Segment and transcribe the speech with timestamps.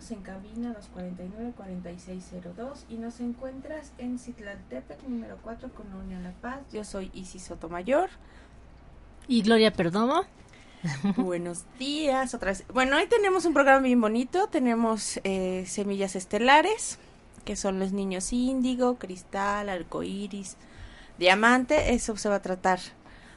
[0.00, 6.60] Teléfonos en cabina 249-4602 y nos encuentras en Citlaltepec número 4 Colonia La Paz.
[6.72, 8.08] Yo soy Isis Sotomayor.
[9.28, 10.24] Y Gloria Perdomo.
[11.16, 12.64] Buenos días, otra vez.
[12.72, 14.48] Bueno, hoy tenemos un programa bien bonito.
[14.48, 16.98] Tenemos eh, semillas estelares,
[17.44, 20.56] que son los niños índigo, cristal, arcoíris,
[21.18, 21.92] diamante.
[21.92, 22.80] Eso se va a tratar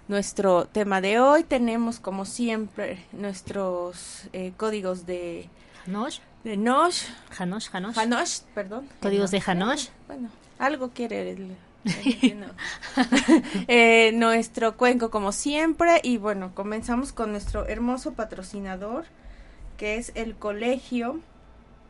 [0.08, 1.44] nuestro tema de hoy.
[1.44, 5.50] Tenemos, como siempre, nuestros eh, códigos de,
[5.86, 6.20] Hanosh.
[6.44, 7.06] de Nosh,
[7.38, 7.98] Hanosh, Hanosh.
[7.98, 8.88] Hanosh, perdón.
[9.02, 9.88] Códigos de Hanosh.
[10.08, 11.58] Bueno, algo quiere el,
[12.40, 12.48] no.
[13.67, 19.06] Eh, nuestro cuenco como siempre y bueno, comenzamos con nuestro hermoso patrocinador
[19.78, 21.20] que es el Colegio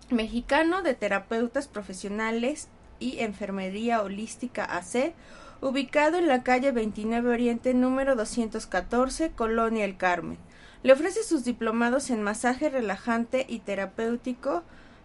[0.10, 2.68] Mexicano de Terapeutas Profesionales
[3.00, 5.14] y Enfermería Holística AC,
[5.62, 10.38] ubicado en la calle 29 Oriente número 214, Colonia El Carmen.
[10.84, 14.64] Le ofrece sus diplomados en masaje relajante y terapéutico,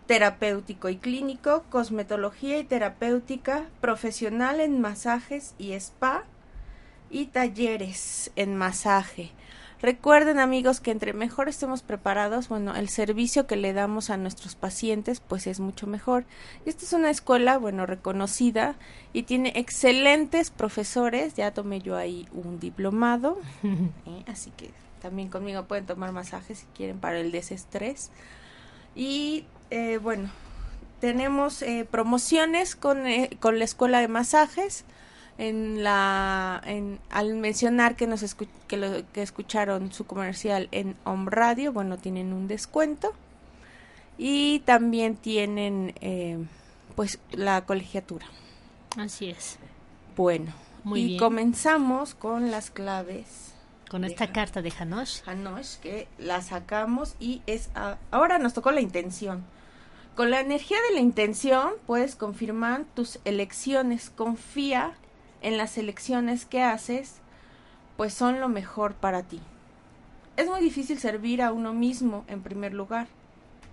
[0.09, 6.25] terapéutico y clínico, cosmetología y terapéutica, profesional en masajes y spa
[7.11, 9.31] y talleres en masaje.
[9.81, 14.56] Recuerden amigos que entre mejor estemos preparados, bueno, el servicio que le damos a nuestros
[14.56, 16.25] pacientes pues es mucho mejor.
[16.67, 18.75] Esta es una escuela, bueno, reconocida
[19.12, 24.25] y tiene excelentes profesores, ya tomé yo ahí un diplomado, ¿eh?
[24.27, 28.11] así que también conmigo pueden tomar masajes si quieren para el desestrés.
[28.95, 30.31] Y eh, bueno,
[31.01, 34.85] tenemos eh, promociones con, eh, con la escuela de masajes.
[35.41, 40.97] En la, en, al mencionar que nos escu- que, lo- que escucharon su comercial en
[41.05, 43.13] Home Radio, bueno, tienen un descuento.
[44.19, 46.39] Y también tienen, eh,
[46.97, 48.27] pues, la colegiatura.
[48.97, 49.59] Así es.
[50.17, 51.19] Bueno, Muy y bien.
[51.21, 53.55] comenzamos con las claves
[53.91, 55.21] Con esta carta de Hanosh.
[55.26, 59.44] Hanosh que la sacamos y es a- ahora nos tocó la intención.
[60.15, 64.93] Con la energía de la intención puedes confirmar tus elecciones, confía
[65.41, 67.15] en las elecciones que haces,
[67.97, 69.41] pues son lo mejor para ti.
[70.37, 73.06] Es muy difícil servir a uno mismo en primer lugar.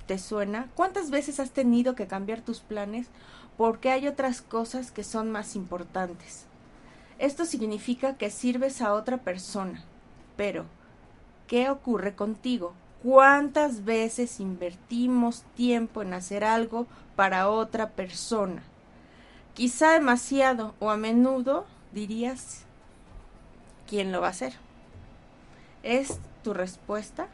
[0.07, 0.67] ¿Te suena?
[0.75, 3.07] ¿Cuántas veces has tenido que cambiar tus planes
[3.57, 6.45] porque hay otras cosas que son más importantes?
[7.17, 9.83] Esto significa que sirves a otra persona,
[10.35, 10.65] pero
[11.47, 12.73] ¿qué ocurre contigo?
[13.03, 18.63] ¿Cuántas veces invertimos tiempo en hacer algo para otra persona?
[19.53, 22.63] Quizá demasiado o a menudo dirías,
[23.87, 24.53] ¿quién lo va a hacer?
[25.83, 27.27] ¿Es tu respuesta?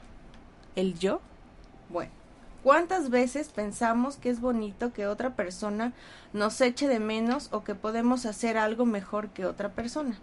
[0.75, 1.21] ¿El yo?
[1.89, 2.11] Bueno,
[2.63, 5.93] ¿cuántas veces pensamos que es bonito que otra persona
[6.33, 10.19] nos eche de menos o que podemos hacer algo mejor que otra persona?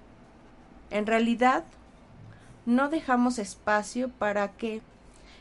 [0.90, 1.64] En realidad,
[2.68, 4.82] no dejamos espacio para que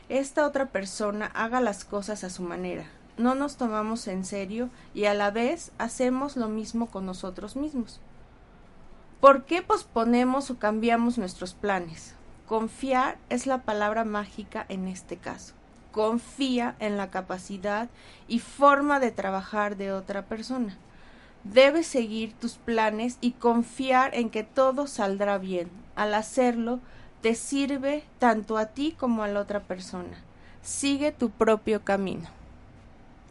[0.08, 2.86] esta otra persona haga las cosas a su manera.
[3.18, 8.00] No nos tomamos en serio y a la vez hacemos lo mismo con nosotros mismos.
[9.20, 12.14] ¿Por qué posponemos o cambiamos nuestros planes?
[12.46, 15.52] Confiar es la palabra mágica en este caso.
[15.92, 17.90] Confía en la capacidad
[18.26, 20.78] y forma de trabajar de otra persona.
[21.44, 25.68] Debes seguir tus planes y confiar en que todo saldrá bien.
[25.94, 26.80] Al hacerlo,
[27.22, 30.16] te sirve tanto a ti como a la otra persona.
[30.62, 32.28] Sigue tu propio camino.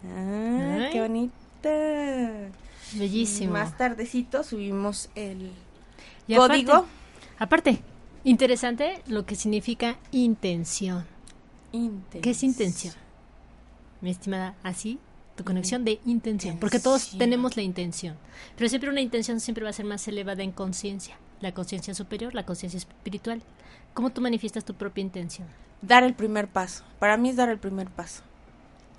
[0.05, 0.89] Ah, Ay.
[0.91, 2.49] qué bonita.
[2.93, 3.53] Bellísimo.
[3.53, 5.51] Más tardecito subimos el
[6.27, 6.73] Y código.
[7.37, 7.81] Aparte, aparte,
[8.23, 11.05] interesante lo que significa intención.
[11.71, 12.21] Intenso.
[12.21, 12.93] ¿Qué es intención?
[13.99, 14.99] mi estimada, así,
[15.35, 17.19] tu conexión de intención, porque todos Intención.
[17.19, 18.15] tenemos la intención,
[18.55, 22.33] pero siempre una intención siempre va a ser más elevada en conciencia, la conciencia superior,
[22.33, 23.41] la conciencia espiritual.
[23.93, 25.47] ¿Cómo tú manifiestas tu propia intención?
[25.81, 26.83] Dar el primer paso.
[26.99, 28.23] Para mí es dar el primer paso.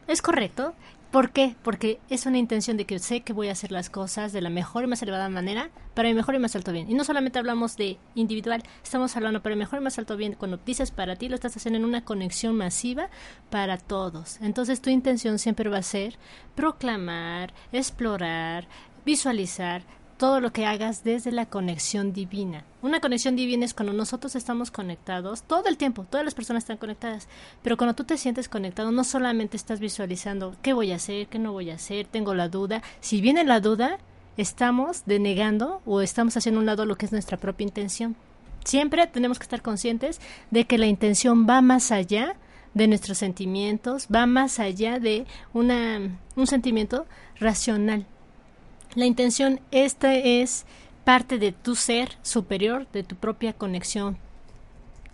[0.07, 0.75] ¿Es correcto?
[1.11, 1.57] ¿Por qué?
[1.63, 4.51] Porque es una intención de que sé que voy a hacer las cosas de la
[4.51, 6.91] mejor y más elevada manera para mi mejor y más alto bien.
[6.91, 10.35] Y no solamente hablamos de individual, estamos hablando para el mejor y más alto bien.
[10.35, 13.09] Cuando dices para ti, lo estás haciendo en una conexión masiva
[13.49, 14.37] para todos.
[14.43, 16.19] Entonces tu intención siempre va a ser
[16.55, 18.69] proclamar, explorar,
[19.07, 19.83] visualizar
[20.19, 22.65] todo lo que hagas desde la conexión divina.
[22.83, 26.77] Una conexión divina es cuando nosotros estamos conectados todo el tiempo, todas las personas están
[26.77, 27.29] conectadas,
[27.63, 31.39] pero cuando tú te sientes conectado no solamente estás visualizando qué voy a hacer, qué
[31.39, 33.99] no voy a hacer, tengo la duda, si viene la duda,
[34.37, 38.17] estamos denegando o estamos haciendo un lado lo que es nuestra propia intención.
[38.65, 40.21] Siempre tenemos que estar conscientes
[40.51, 42.37] de que la intención va más allá
[42.75, 47.07] de nuestros sentimientos, va más allá de una, un sentimiento
[47.41, 48.07] racional.
[48.99, 50.67] La intención, esta es
[51.05, 54.19] parte de tu ser superior, de tu propia conexión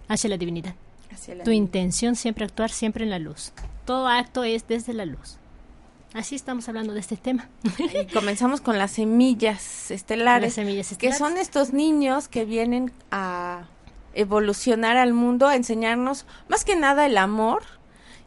[0.09, 0.75] hacia la divinidad.
[1.13, 3.53] Hacia la Tu intención siempre actuar siempre en la luz.
[3.85, 5.37] Todo acto es desde la luz.
[6.15, 7.51] Así estamos hablando de este tema.
[7.79, 11.19] Y comenzamos con las semillas estelares, Las semillas que estelares.
[11.19, 13.65] son estos niños que vienen a
[14.15, 17.65] evolucionar al mundo, a enseñarnos más que nada el amor.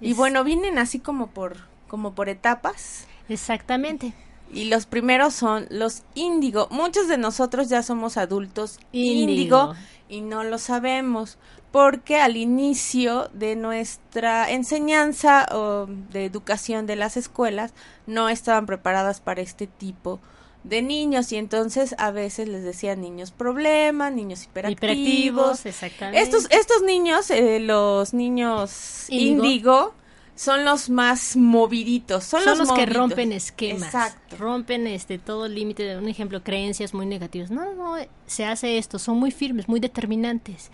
[0.02, 1.58] Y bueno, vienen así como por
[1.88, 3.08] como por etapas.
[3.28, 4.14] Exactamente.
[4.52, 6.68] Y los primeros son los índigo.
[6.72, 9.74] Muchos de nosotros ya somos adultos Índigo.
[10.08, 11.38] y no lo sabemos
[11.72, 17.74] porque al inicio de nuestra enseñanza o de educación de las escuelas
[18.06, 20.20] no estaban preparadas para este tipo
[20.64, 24.82] de niños y entonces a veces les decían niños problemas, niños hiperactivos.
[24.82, 26.22] Hiperactivos, exactamente.
[26.22, 29.94] Estos, estos niños, eh, los niños Índigo.
[30.38, 32.24] Son los más moviditos.
[32.24, 34.38] Son, son los, que rompen esquemas, Exacto.
[34.38, 37.52] rompen este todo límite de un ejemplo creencias muy negativas.
[37.52, 37.96] No, no,
[38.28, 40.72] se hace esto, son muy firmes, muy determinantes.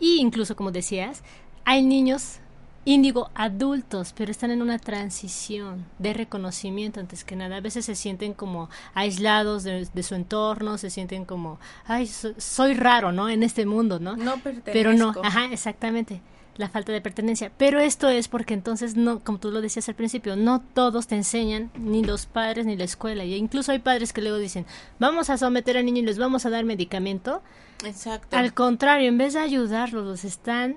[0.00, 1.22] Y incluso como decías,
[1.64, 2.38] hay niños
[2.84, 7.56] índigo adultos, pero están en una transición de reconocimiento antes que nada.
[7.56, 12.34] A veces se sienten como aislados de, de su entorno, se sienten como, ay, so-
[12.38, 13.28] soy raro, ¿no?
[13.28, 14.16] En este mundo, ¿no?
[14.16, 14.72] No pertenezco.
[14.72, 16.20] Pero no, ajá, exactamente.
[16.56, 17.50] La falta de pertenencia.
[17.56, 21.14] Pero esto es porque entonces, no, como tú lo decías al principio, no todos te
[21.14, 23.24] enseñan, ni los padres ni la escuela.
[23.24, 24.66] Y incluso hay padres que luego dicen,
[24.98, 27.42] vamos a someter al niño y les vamos a dar medicamento.
[27.84, 28.36] Exacto.
[28.36, 30.76] Al contrario, en vez de ayudarlos, los están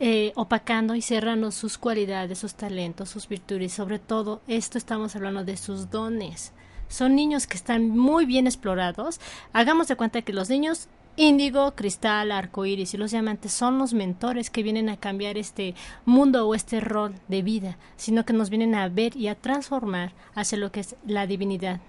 [0.00, 3.72] eh, opacando y cerrando sus cualidades, sus talentos, sus virtudes.
[3.72, 6.52] Sobre todo, esto estamos hablando de sus dones.
[6.88, 9.20] Son niños que están muy bien explorados.
[9.52, 14.50] Hagamos de cuenta que los niños índigo, cristal, arcoíris y los diamantes son los mentores
[14.50, 15.74] que vienen a cambiar este
[16.04, 20.12] mundo o este rol de vida, sino que nos vienen a ver y a transformar
[20.34, 21.80] hacia lo que es la divinidad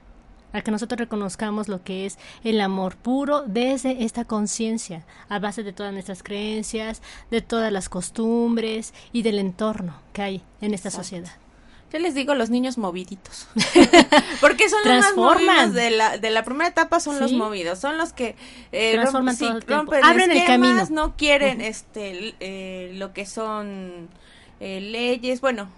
[0.54, 5.64] a que nosotros reconozcamos lo que es el amor puro desde esta conciencia, a base
[5.64, 10.90] de todas nuestras creencias, de todas las costumbres y del entorno que hay en esta
[10.90, 11.04] Exacto.
[11.04, 11.43] sociedad.
[11.94, 13.48] Yo les digo los niños moviditos.
[14.42, 17.98] Porque son los más movidos de la, de la primera etapa son los movidos, son
[18.00, 18.36] los que
[18.72, 19.92] eh, Transforman romp- sí, todo el tiempo.
[19.92, 20.86] rompen Abren el camino.
[20.90, 24.10] no quieren este eh, lo que son
[24.60, 25.70] eh, leyes, bueno,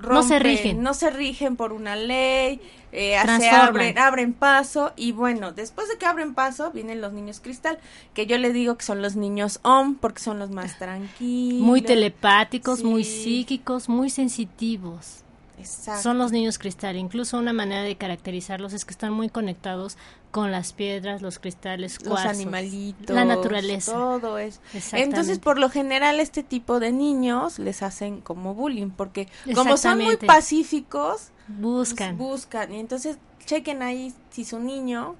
[0.00, 0.82] No se rompen- rigen.
[0.82, 2.60] no se rigen por una ley,
[2.92, 7.40] eh, se abren, abren paso y bueno, después de que abren paso vienen los niños
[7.40, 7.80] cristal,
[8.14, 11.60] que yo les digo que son los niños OM porque son los más tranquilos.
[11.60, 13.24] Muy telepáticos, muy Sí.
[13.24, 15.23] psíquicos, muy sensitivos.
[15.64, 16.02] Exacto.
[16.02, 16.96] Son los niños cristal.
[16.96, 19.96] Incluso una manera de caracterizarlos es que están muy conectados
[20.30, 23.92] con las piedras, los cristales, los cuarzos, animalitos, la naturaleza.
[23.92, 24.60] todo eso.
[24.92, 29.98] Entonces, por lo general, este tipo de niños les hacen como bullying, porque como son
[29.98, 32.16] muy pacíficos, buscan.
[32.16, 32.74] pues, buscan.
[32.74, 35.16] Y entonces, chequen ahí si su niño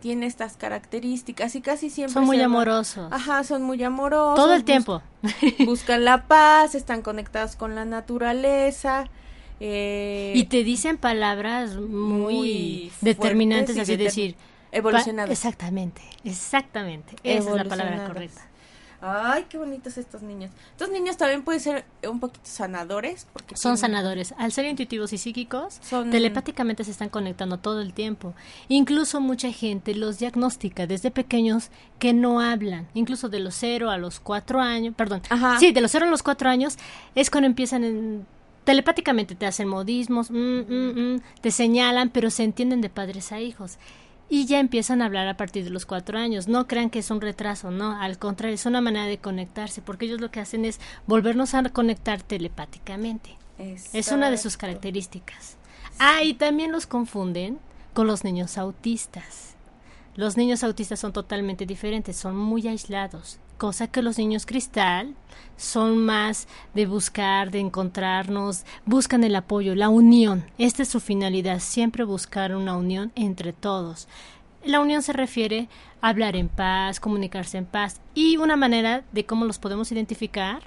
[0.00, 3.12] tiene estas características y casi siempre son muy se amorosos.
[3.12, 4.36] Ajá, son muy amorosos.
[4.36, 5.02] Todo el tiempo.
[5.66, 9.04] Buscan la paz, están conectados con la naturaleza.
[9.60, 14.34] Eh, Y te dicen palabras muy, muy determinantes, así deter- decir.
[14.72, 15.28] evolucionados.
[15.28, 17.14] pa- Exactamente, exactamente.
[17.22, 18.46] Esa es la palabra correcta.
[19.02, 20.50] Ay, qué bonitos estos niños.
[20.72, 23.26] Estos niños también pueden ser un poquito sanadores.
[23.32, 24.34] Porque Son tienen- sanadores.
[24.36, 28.34] Al ser intuitivos y psíquicos, Son- telepáticamente se están conectando todo el tiempo.
[28.68, 32.88] Incluso mucha gente los diagnostica desde pequeños que no hablan.
[32.92, 35.22] Incluso de los 0 a los 4 años, perdón.
[35.30, 35.58] Ajá.
[35.58, 36.76] Sí, de los 0 a los 4 años
[37.14, 38.26] es cuando empiezan en-
[38.64, 43.40] telepáticamente te hacen modismos, mm, mm, mm, te señalan, pero se entienden de padres a
[43.40, 43.78] hijos.
[44.28, 46.46] Y ya empiezan a hablar a partir de los cuatro años.
[46.46, 50.06] No crean que es un retraso, no, al contrario, es una manera de conectarse, porque
[50.06, 53.36] ellos lo que hacen es volvernos a conectar telepáticamente.
[53.58, 55.56] Es una de sus características.
[55.98, 57.58] Ah, y también los confunden
[57.92, 59.54] con los niños autistas.
[60.16, 65.14] Los niños autistas son totalmente diferentes, son muy aislados, cosa que los niños cristal
[65.58, 70.46] son más de buscar, de encontrarnos, buscan el apoyo, la unión.
[70.56, 74.08] Esta es su finalidad, siempre buscar una unión entre todos.
[74.64, 75.68] La unión se refiere
[76.00, 80.62] a hablar en paz, comunicarse en paz y una manera de cómo los podemos identificar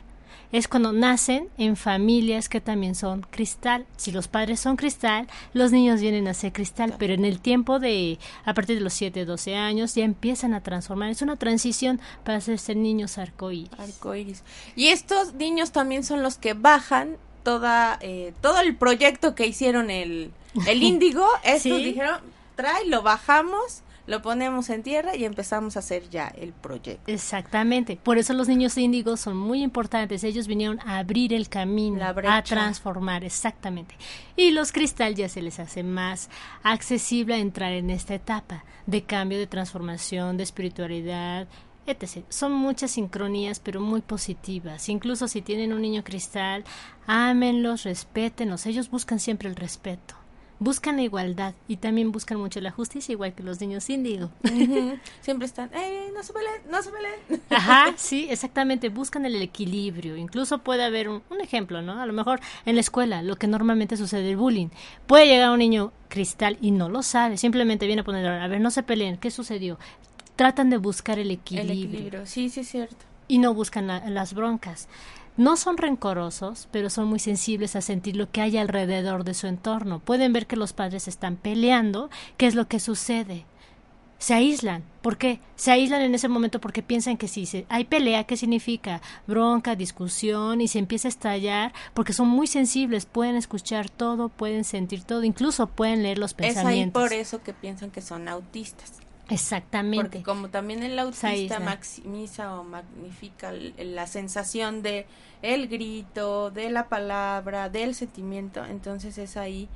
[0.53, 3.87] es cuando nacen en familias que también son cristal.
[3.97, 7.79] Si los padres son cristal, los niños vienen a ser cristal, pero en el tiempo
[7.79, 11.09] de, a partir de los 7, 12 años, ya empiezan a transformar.
[11.09, 13.71] Es una transición para hacerse niños arcoíris.
[13.79, 14.43] Arcoíris.
[14.75, 19.89] Y estos niños también son los que bajan toda, eh, todo el proyecto que hicieron
[19.89, 20.31] el,
[20.67, 21.27] el índigo.
[21.43, 22.21] Estos dijeron,
[22.55, 27.11] trae, lo bajamos lo ponemos en tierra y empezamos a hacer ya el proyecto.
[27.11, 27.97] Exactamente.
[28.01, 30.23] Por eso los niños índigos son muy importantes.
[30.23, 33.95] Ellos vinieron a abrir el camino, a transformar, exactamente.
[34.35, 36.29] Y los cristal ya se les hace más
[36.63, 41.47] accesible a entrar en esta etapa de cambio, de transformación, de espiritualidad,
[41.85, 42.25] etc.
[42.29, 44.89] Son muchas sincronías, pero muy positivas.
[44.89, 46.65] Incluso si tienen un niño cristal,
[47.07, 48.65] ámenlos, respétenlos.
[48.65, 50.15] Ellos buscan siempre el respeto
[50.63, 54.31] buscan la igualdad y también buscan mucho la justicia, igual que los niños índigo.
[55.21, 57.41] Siempre están, ¡eh, no se peleen, no se peleen!
[57.49, 60.15] Ajá, sí, exactamente, buscan el equilibrio.
[60.15, 62.01] Incluso puede haber un, ejemplo, ¿no?
[62.01, 64.69] A lo mejor en la escuela, lo que normalmente sucede, el bullying.
[65.07, 68.61] Puede llegar un niño cristal y no lo sabe, simplemente viene a poner, a ver,
[68.61, 69.77] no se peleen, ¿qué sucedió?
[70.35, 71.73] Tratan de buscar el equilibrio.
[71.73, 73.05] El equilibrio, sí, sí, es cierto.
[73.27, 74.87] Y no buscan las broncas.
[75.35, 79.47] No son rencorosos, pero son muy sensibles a sentir lo que hay alrededor de su
[79.47, 79.99] entorno.
[79.99, 83.45] Pueden ver que los padres están peleando, qué es lo que sucede.
[84.19, 84.83] Se aíslan.
[85.01, 85.41] ¿Por qué?
[85.57, 89.01] Se aíslan en ese momento porque piensan que si hay pelea, ¿qué significa?
[89.27, 94.63] Bronca, discusión y se empieza a estallar porque son muy sensibles, pueden escuchar todo, pueden
[94.63, 97.03] sentir todo, incluso pueden leer los pensamientos.
[97.03, 99.02] Es ahí por eso que piensan que son autistas.
[99.29, 100.03] Exactamente.
[100.03, 105.05] Porque como también el autista maximiza o magnifica la sensación de
[105.41, 109.69] el grito, de la palabra, del sentimiento, entonces es ahí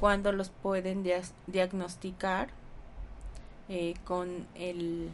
[0.00, 1.04] cuando los pueden
[1.46, 2.48] diagnosticar
[3.68, 5.10] eh, con el,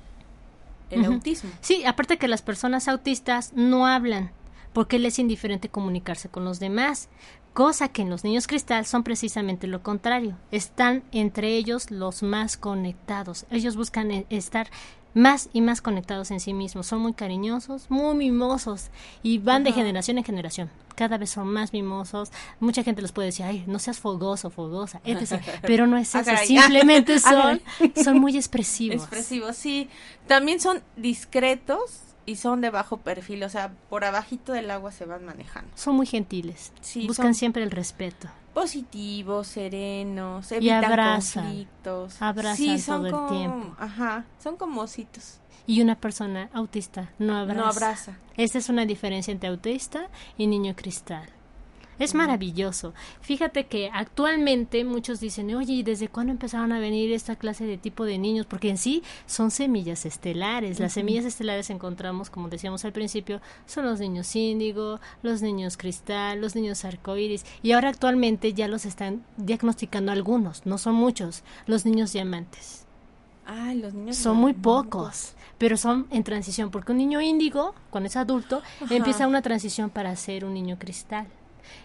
[0.91, 1.51] el autismo.
[1.61, 4.33] Sí, aparte que las personas autistas no hablan
[4.73, 7.09] porque les es indiferente comunicarse con los demás
[7.53, 10.37] cosa que en los niños cristal son precisamente lo contrario.
[10.51, 13.47] Están entre ellos los más conectados.
[13.51, 14.69] Ellos buscan e-, estar
[15.15, 16.87] más y más conectados en sí mismos.
[16.87, 18.91] Son muy cariñosos, muy mimosos
[19.23, 20.71] y van de generación en generación.
[20.95, 22.31] Cada vez son más mimosos.
[22.61, 25.43] Mucha gente les puede decir, ay, no seas fogoso, fogosa, etc.
[25.63, 26.31] Pero no es ah, eso.
[26.45, 27.61] Simplemente son,
[28.03, 29.03] son muy expresivos.
[29.03, 29.89] Expresivos, sí.
[30.27, 35.05] También son discretos y son de bajo perfil, o sea, por abajito del agua se
[35.05, 35.71] van manejando.
[35.75, 36.73] Son muy gentiles,
[37.07, 38.29] buscan siempre el respeto.
[38.55, 42.23] Positivos, serenos, evitan y abrazan, conflictos.
[42.23, 43.77] Abrazan todo el tiempo.
[43.79, 45.41] Ajá, son como ositos.
[45.67, 47.61] Y una persona autista no abraza.
[47.61, 48.19] No abraza.
[48.37, 51.29] Esta es una diferencia entre autista y niño cristal.
[52.01, 52.95] Es maravilloso.
[53.21, 57.77] Fíjate que actualmente muchos dicen, oye, ¿y desde cuándo empezaron a venir esta clase de
[57.77, 58.47] tipo de niños?
[58.47, 60.81] Porque en sí son semillas estelares.
[60.81, 66.41] Las semillas estelares encontramos, como decíamos al principio, son los niños índigo, los niños cristal,
[66.41, 67.45] los niños arcoíris.
[67.63, 72.87] Y ahora actualmente ya los están diagnosticando algunos, no son muchos, los niños diamantes.
[73.45, 78.07] Ay, los niños son muy pocos, pero son en transición, porque un niño índigo, cuando
[78.07, 81.27] es adulto, empieza una transición para ser un niño cristal.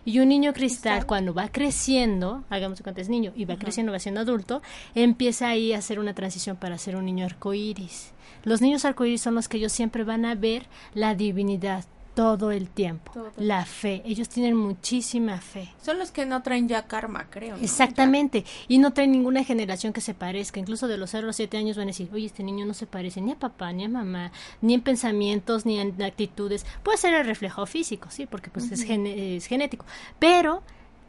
[0.06, 4.00] Y un niño cristal, cuando va creciendo, hagamos cuenta es niño, y va creciendo, va
[4.00, 4.62] siendo adulto,
[4.94, 8.12] empieza ahí a hacer una transición para ser un niño arcoíris.
[8.44, 12.70] Los niños arcoíris son los que ellos siempre van a ver la divinidad, todo el
[12.70, 13.12] tiempo.
[13.38, 14.02] La fe.
[14.06, 15.70] Ellos tienen muchísima fe.
[15.82, 17.58] Son los que no traen ya karma, creo.
[17.58, 18.46] Exactamente.
[18.68, 20.60] Y no traen ninguna generación que se parezca.
[20.60, 22.74] Incluso de los 0 a los 7 años van a decir, oye, este niño no
[22.74, 24.32] se parece ni a papá, ni a mamá,
[24.62, 26.66] ni en pensamientos, ni en actitudes.
[26.82, 29.86] Puede ser el reflejo físico, sí, porque pues es, es genético.
[30.18, 30.64] Pero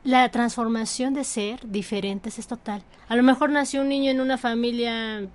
[0.04, 2.82] la transformación de ser diferentes es total.
[3.08, 5.28] A lo mejor nació un niño en una familia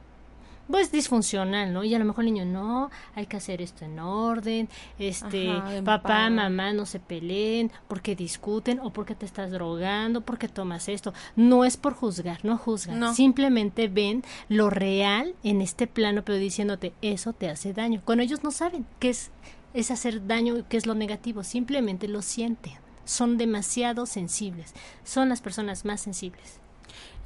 [0.71, 1.83] pues disfuncional, ¿no?
[1.83, 5.49] Y a lo mejor el niño, no, hay que hacer esto en orden, este,
[5.83, 11.13] papá, mamá no se peleen porque discuten o porque te estás drogando, porque tomas esto.
[11.35, 16.93] No es por juzgar, no juzgan, simplemente ven lo real en este plano, pero diciéndote,
[17.01, 18.01] eso te hace daño.
[18.05, 19.31] Cuando ellos no saben qué es,
[19.73, 22.73] es hacer daño, qué es lo negativo, simplemente lo sienten.
[23.03, 24.73] Son demasiado sensibles,
[25.03, 26.60] son las personas más sensibles.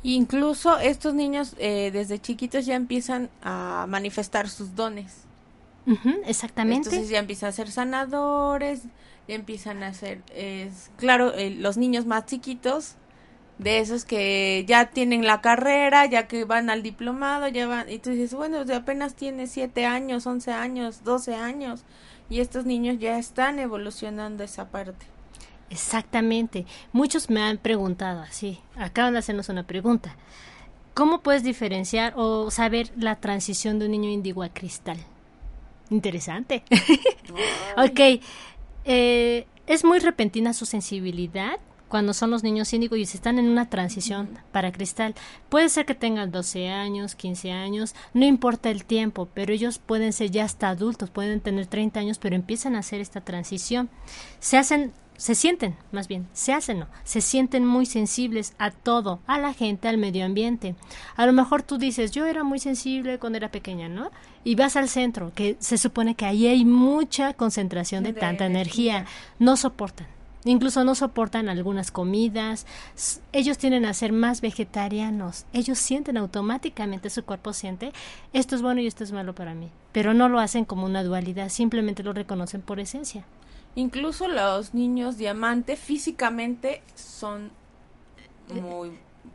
[0.08, 5.24] Incluso estos niños eh, desde chiquitos ya empiezan a manifestar sus dones.
[6.28, 6.90] exactamente.
[6.90, 8.84] Entonces ya empiezan a ser sanadores,
[9.28, 12.98] empiezan a es claro, eh, los niños más chiquitos,
[13.58, 17.98] de esos que ya tienen la carrera, ya que van al diplomado, ya van, y
[17.98, 21.84] tú dices, bueno, apenas tiene 7 años, 11 años, 12 años,
[22.30, 25.15] y estos niños ya están evolucionando esa parte.
[25.70, 26.66] Exactamente.
[26.92, 30.16] Muchos me han preguntado así, acaban de hacernos una pregunta.
[30.94, 34.98] ¿Cómo puedes diferenciar o saber la transición de un niño índigo a cristal?
[35.90, 36.64] Interesante.
[37.78, 38.22] ok.
[38.86, 43.70] Eh, es muy repentina su sensibilidad cuando son los niños índigo y están en una
[43.70, 45.16] transición para cristal.
[45.50, 50.14] Puede ser que tengan 12 años, 15 años, no importa el tiempo, pero ellos pueden
[50.14, 53.90] ser ya hasta adultos, pueden tener 30 años, pero empiezan a hacer esta transición.
[54.40, 59.20] Se hacen se sienten, más bien, se hacen, no, se sienten muy sensibles a todo,
[59.28, 60.76] a la gente, al medio ambiente.
[61.16, 64.12] A lo mejor tú dices, yo era muy sensible cuando era pequeña, ¿no?
[64.44, 69.06] Y vas al centro, que se supone que ahí hay mucha concentración de, tanta energía.
[69.40, 70.08] no soportan.
[70.48, 72.68] Incluso no soportan algunas comidas,
[73.34, 77.94] ellos tienden a ser más vegetarianos, ellos sienten automáticamente, su cuerpo siente,
[78.32, 81.04] esto es bueno y esto es malo para mí, pero no lo hacen como una
[81.04, 83.26] dualidad, simplemente lo reconocen por esencia.
[83.76, 87.52] Incluso los niños diamante físicamente son
[88.50, 88.92] muy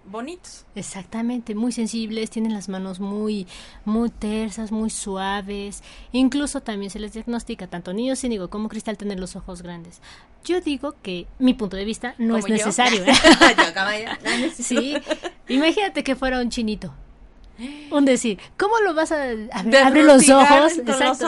[0.07, 0.65] bonitos.
[0.75, 3.47] Exactamente, muy sensibles, tienen las manos muy
[3.85, 5.83] muy tersas, muy suaves.
[6.13, 10.01] Incluso también se les diagnostica tanto niños índigo como cristal tener los ojos grandes.
[10.45, 13.05] Yo digo que mi punto de vista no es necesario.
[13.05, 14.53] ¿eh?
[14.55, 14.97] sí,
[15.49, 16.95] imagínate que fuera un chinito
[17.91, 19.23] un decir, ¿cómo lo vas a,
[19.85, 20.79] abrir los ojos?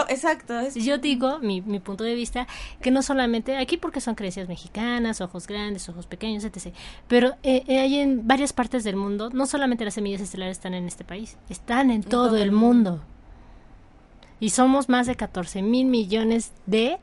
[0.09, 0.55] Exacto.
[0.75, 2.47] Yo digo, mi, mi punto de vista,
[2.81, 6.75] que no solamente aquí porque son creencias mexicanas, ojos grandes, ojos pequeños, etc.
[7.09, 10.75] Pero eh, eh, hay en varias partes del mundo, no solamente las semillas estelares están
[10.75, 13.03] en este país, están en, todo, el mundo.
[14.41, 16.99] Y somos más de 14 mil millones de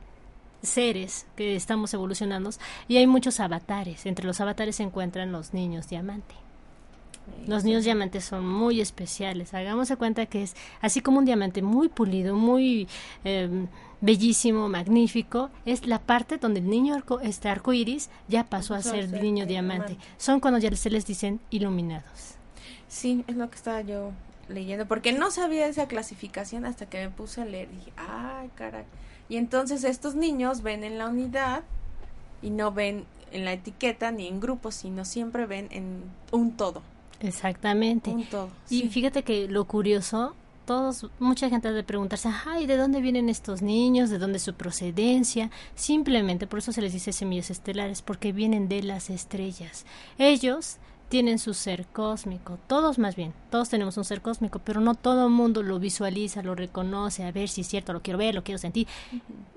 [0.62, 2.50] seres que estamos evolucionando
[2.86, 4.06] y hay muchos avatares.
[4.06, 6.34] Entre los avatares se encuentran los niños diamante.
[7.46, 9.54] Los niños diamantes son muy especiales.
[9.54, 12.88] Hagamos de cuenta que es así como un diamante muy pulido, muy
[13.24, 13.66] em,
[14.00, 15.50] bellísimo, magnífico.
[15.64, 19.46] Es la parte donde el niño arco, este arco iris ya pasó a ser niño
[19.46, 19.96] diamante.
[20.16, 22.34] Son cuando ya se les dicen iluminados.
[22.88, 24.12] Sí, es lo que estaba yo
[24.48, 27.68] leyendo, porque no sabía esa clasificación hasta que me puse a leer.
[27.72, 28.84] Y dije, ay, caray.
[29.28, 31.62] Y entonces estos niños ven en la unidad
[32.42, 36.82] y no ven en la etiqueta ni en grupos, sino siempre ven en un todo.
[37.20, 38.14] Exactamente.
[38.68, 43.28] Y fíjate que lo curioso, todos, mucha gente ha de preguntarse, ay, ¿de dónde vienen
[43.28, 44.10] estos niños?
[44.10, 45.50] ¿De dónde es su procedencia?
[45.74, 49.84] Simplemente, por eso se les dice semillas estelares, porque vienen de las estrellas.
[50.18, 50.78] Ellos
[51.10, 55.26] tienen su ser cósmico, todos más bien, todos tenemos un ser cósmico, pero no todo
[55.26, 58.44] el mundo lo visualiza, lo reconoce, a ver si es cierto, lo quiero ver, lo
[58.44, 58.86] quiero sentir.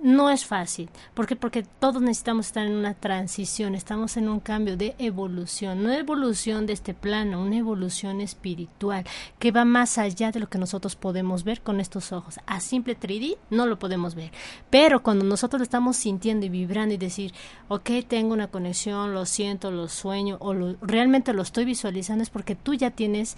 [0.02, 1.36] No es fácil, ¿por qué?
[1.36, 6.66] Porque todos necesitamos estar en una transición, estamos en un cambio de evolución, no evolución
[6.66, 9.06] de este plano, una evolución espiritual
[9.38, 12.40] que va más allá de lo que nosotros podemos ver con estos ojos.
[12.48, 14.32] A simple 3D no lo podemos ver,
[14.72, 17.32] pero cuando nosotros lo estamos sintiendo y vibrando y decir,
[17.68, 22.30] ok, tengo una conexión, lo siento, lo sueño o lo, realmente lo estoy visualizando es
[22.30, 23.38] porque tú ya tienes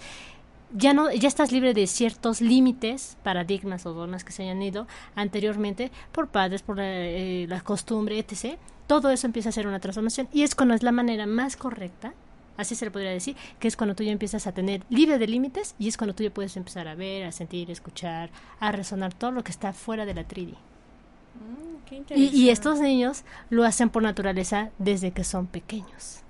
[0.72, 4.86] ya no ya estás libre de ciertos límites paradigmas o normas que se hayan ido
[5.14, 10.28] anteriormente por padres por eh, la costumbre etc todo eso empieza a ser una transformación
[10.32, 12.14] y es cuando es la manera más correcta
[12.56, 15.28] así se le podría decir que es cuando tú ya empiezas a tener libre de
[15.28, 19.14] límites y es cuando tú ya puedes empezar a ver a sentir escuchar a resonar
[19.14, 23.90] todo lo que está fuera de la 3D mm, y, y estos niños lo hacen
[23.90, 26.25] por naturaleza desde que son pequeños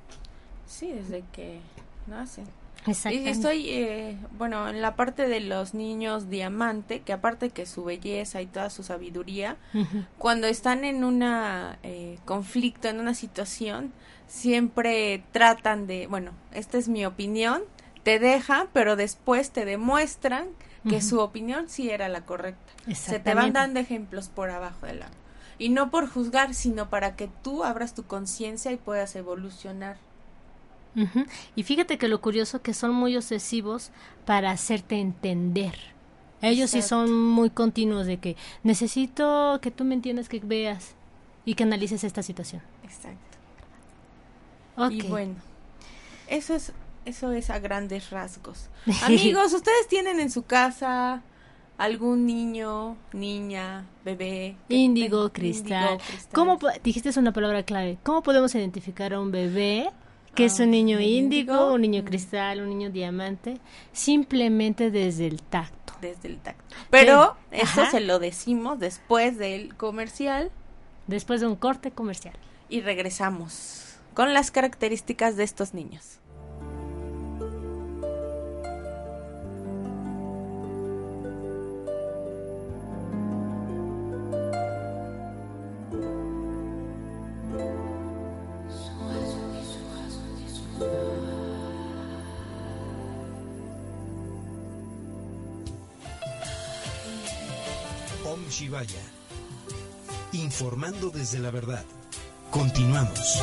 [0.66, 1.61] Sí, desde que
[2.07, 2.46] nacen.
[3.11, 7.85] Y estoy, eh, bueno, en la parte de los niños diamante, que aparte que su
[7.85, 9.57] belleza y toda su sabiduría,
[10.18, 13.92] cuando están en un eh, conflicto, en una situación,
[14.29, 17.62] siempre tratan de, bueno, esta es mi opinión,
[18.05, 20.46] te dejan, pero después te demuestran
[20.88, 22.72] que su opinión sí era la correcta.
[22.94, 25.09] Se te van dando ejemplos por abajo de la...
[25.59, 29.96] Y no por juzgar, sino para que tú abras tu conciencia y puedas evolucionar.
[31.55, 33.91] Y fíjate que lo curioso que son muy obsesivos
[34.25, 35.75] para hacerte entender.
[36.43, 40.95] Ellos sí son muy continuos de que necesito que tú me entiendas, que veas
[41.45, 42.63] y que analices esta situación.
[42.83, 43.21] Exacto.
[44.91, 45.35] Y bueno,
[46.29, 46.73] eso es
[47.07, 48.69] eso es a grandes rasgos.
[49.05, 51.23] Amigos, ustedes tienen en su casa
[51.79, 55.99] algún niño, niña, bebé, índigo, cristal.
[55.99, 56.33] cristal.
[56.33, 57.99] ¿Cómo dijiste es una palabra clave?
[58.03, 59.91] ¿Cómo podemos identificar a un bebé
[60.37, 63.59] que es un niño índigo, un niño cristal, un niño diamante,
[63.92, 65.94] simplemente desde el tacto.
[66.01, 66.77] Desde el tacto.
[66.90, 70.53] Pero eso se lo decimos después del comercial
[71.07, 72.35] Después de un corte comercial.
[72.68, 76.18] Y regresamos con las características de estos niños.
[98.57, 99.03] Shivaya.
[100.33, 101.85] Informando desde la verdad.
[102.51, 103.42] Continuamos.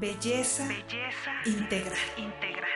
[0.00, 0.68] Belleza,
[1.44, 1.98] integral.
[2.16, 2.68] integral.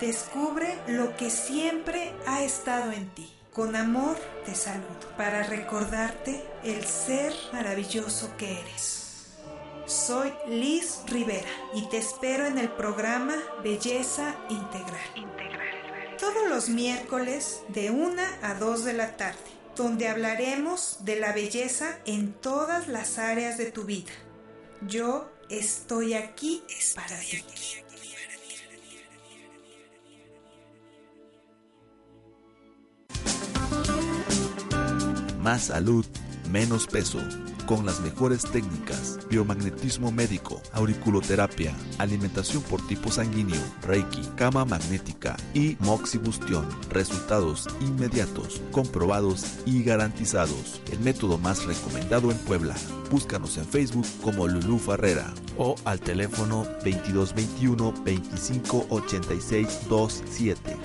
[0.00, 3.28] Descubre lo que siempre ha estado en ti.
[3.52, 9.26] Con amor te saludo para recordarte el ser maravilloso que eres.
[9.84, 15.36] Soy Liz Rivera y te espero en el programa Belleza Integral.
[16.18, 19.38] Todos los miércoles de 1 a 2 de la tarde,
[19.76, 24.12] donde hablaremos de la belleza en todas las áreas de tu vida.
[24.80, 26.62] Yo estoy aquí
[26.94, 27.44] para ti.
[35.42, 36.06] Más salud,
[36.50, 37.20] menos peso.
[37.66, 45.76] Con las mejores técnicas, biomagnetismo médico, auriculoterapia, alimentación por tipo sanguíneo, reiki, cama magnética y
[45.80, 46.68] moxibustión.
[46.90, 50.80] Resultados inmediatos, comprobados y garantizados.
[50.92, 52.76] El método más recomendado en Puebla.
[53.10, 60.76] Búscanos en Facebook como Lulú Farrera o al teléfono 2221 258627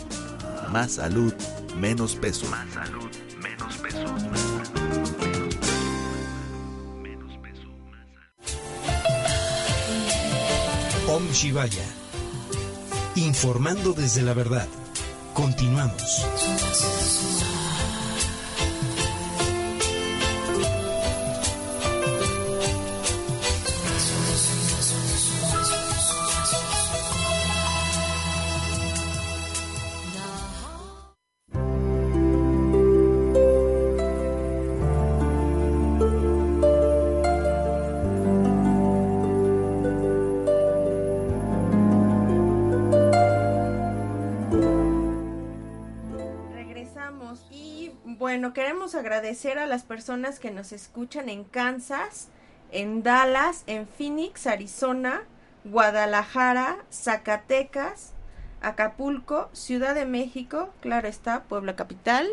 [0.71, 1.31] Más salud,
[1.79, 2.49] menos peso.
[2.49, 3.07] Más salud,
[3.41, 4.46] menos peso.
[11.17, 11.25] Om.
[13.15, 14.67] Informando desde la verdad.
[15.33, 16.21] Continuamos.
[49.07, 52.27] Agradecer a las personas que nos escuchan en Kansas,
[52.73, 55.21] en Dallas, en Phoenix, Arizona,
[55.63, 58.11] Guadalajara, Zacatecas,
[58.61, 62.27] Acapulco, Ciudad de México, claro está, Puebla Capital,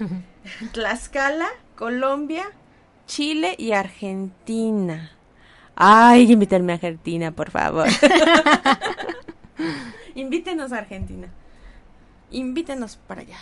[0.72, 2.50] Tlaxcala, Colombia,
[3.06, 5.12] Chile y Argentina.
[5.76, 7.86] Ay, invítenme a Argentina, por favor.
[10.16, 11.28] Invítenos a Argentina.
[12.32, 13.38] Invítenos para allá.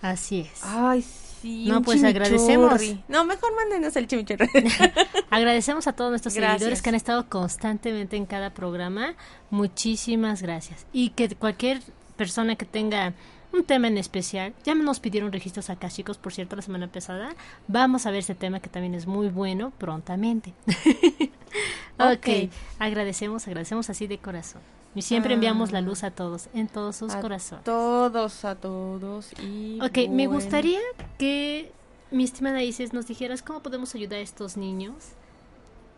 [0.00, 0.62] Así es.
[0.64, 1.33] Ay, sí.
[1.44, 2.80] No, pues agradecemos.
[3.08, 4.48] No, mejor mándenos el chimichurri.
[5.30, 9.14] agradecemos a todos nuestros seguidores que han estado constantemente en cada programa.
[9.50, 10.86] Muchísimas gracias.
[10.92, 11.80] Y que cualquier
[12.16, 13.12] persona que tenga
[13.52, 17.34] un tema en especial, ya nos pidieron registros chicos, por cierto, la semana pasada.
[17.68, 20.52] Vamos a ver ese tema que también es muy bueno prontamente.
[21.98, 24.60] ok, agradecemos, agradecemos así de corazón.
[24.94, 27.64] Y siempre enviamos la luz a todos, en todos sus a corazones.
[27.64, 29.32] Todos, a todos.
[29.40, 30.80] Y ok, me gustaría
[31.18, 31.72] que
[32.14, 34.94] mi estimada Isis, nos dijeras cómo podemos ayudar a estos niños.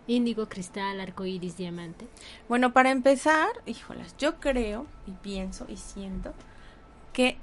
[0.06, 2.06] Índigo, cristal, arcoíris, diamante.
[2.48, 6.32] Bueno, para empezar, híjolas, yo creo y pienso y siento
[7.12, 7.36] que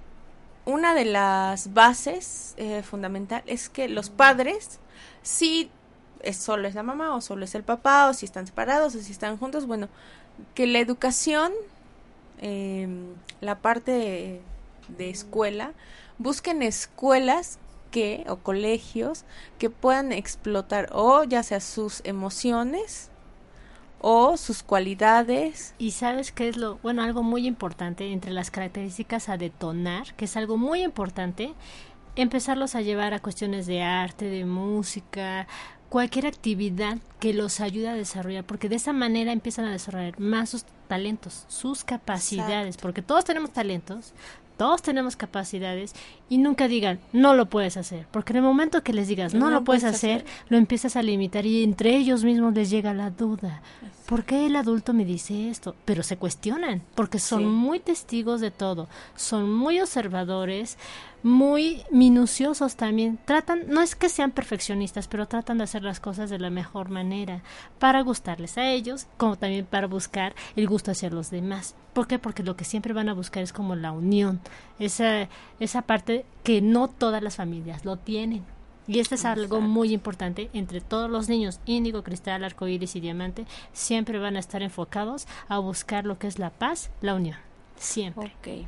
[0.65, 4.79] una de las bases eh, fundamental es que los padres,
[5.21, 5.69] si
[6.21, 8.99] es solo es la mamá o solo es el papá, o si están separados o
[8.99, 9.89] si están juntos, bueno,
[10.55, 11.51] que la educación,
[12.41, 12.87] eh,
[13.41, 14.41] la parte de,
[14.97, 15.73] de escuela,
[16.17, 17.59] busquen escuelas
[17.91, 19.23] que o colegios
[19.59, 23.11] que puedan explotar o ya sea sus emociones
[24.01, 25.73] o sus cualidades.
[25.77, 30.25] Y sabes qué es lo, bueno, algo muy importante entre las características a detonar, que
[30.25, 31.53] es algo muy importante,
[32.15, 35.47] empezarlos a llevar a cuestiones de arte, de música,
[35.93, 40.49] cualquier actividad que los ayude a desarrollar, porque de esa manera empiezan a desarrollar más
[40.49, 44.11] sus talentos, sus capacidades, porque todos tenemos talentos,
[44.57, 45.93] todos tenemos capacidades
[46.29, 49.51] y nunca digan no lo puedes hacer, porque en el momento que les digas no,
[49.51, 53.61] lo puedes, hacer, lo empiezas a limitar y entre ellos mismos les llega la duda.
[54.07, 55.75] ¿Por qué el adulto me dice esto?
[55.85, 60.79] Pero se cuestionan, porque son muy testigos de todo, son muy observadores,
[61.23, 63.17] muy minuciosos también.
[63.25, 66.89] Tratan, no es que sean perfeccionistas, pero tratan de hacer las cosas de la mejor
[66.89, 67.41] manera,
[67.79, 71.75] para gustarles a ellos, como también para buscar el gusto hacia los demás.
[71.93, 72.19] ¿Por qué?
[72.19, 74.41] Porque lo que siempre van a buscar es como la unión,
[74.79, 78.43] esa, esa parte que no todas las familias lo tienen.
[78.85, 83.45] Y esto es algo muy importante entre todos los niños, índigo, cristal, arcoíris y diamante,
[83.71, 87.37] siempre van a estar enfocados a buscar lo que es la paz, la unión.
[87.77, 88.33] Siempre.
[88.39, 88.67] Ok.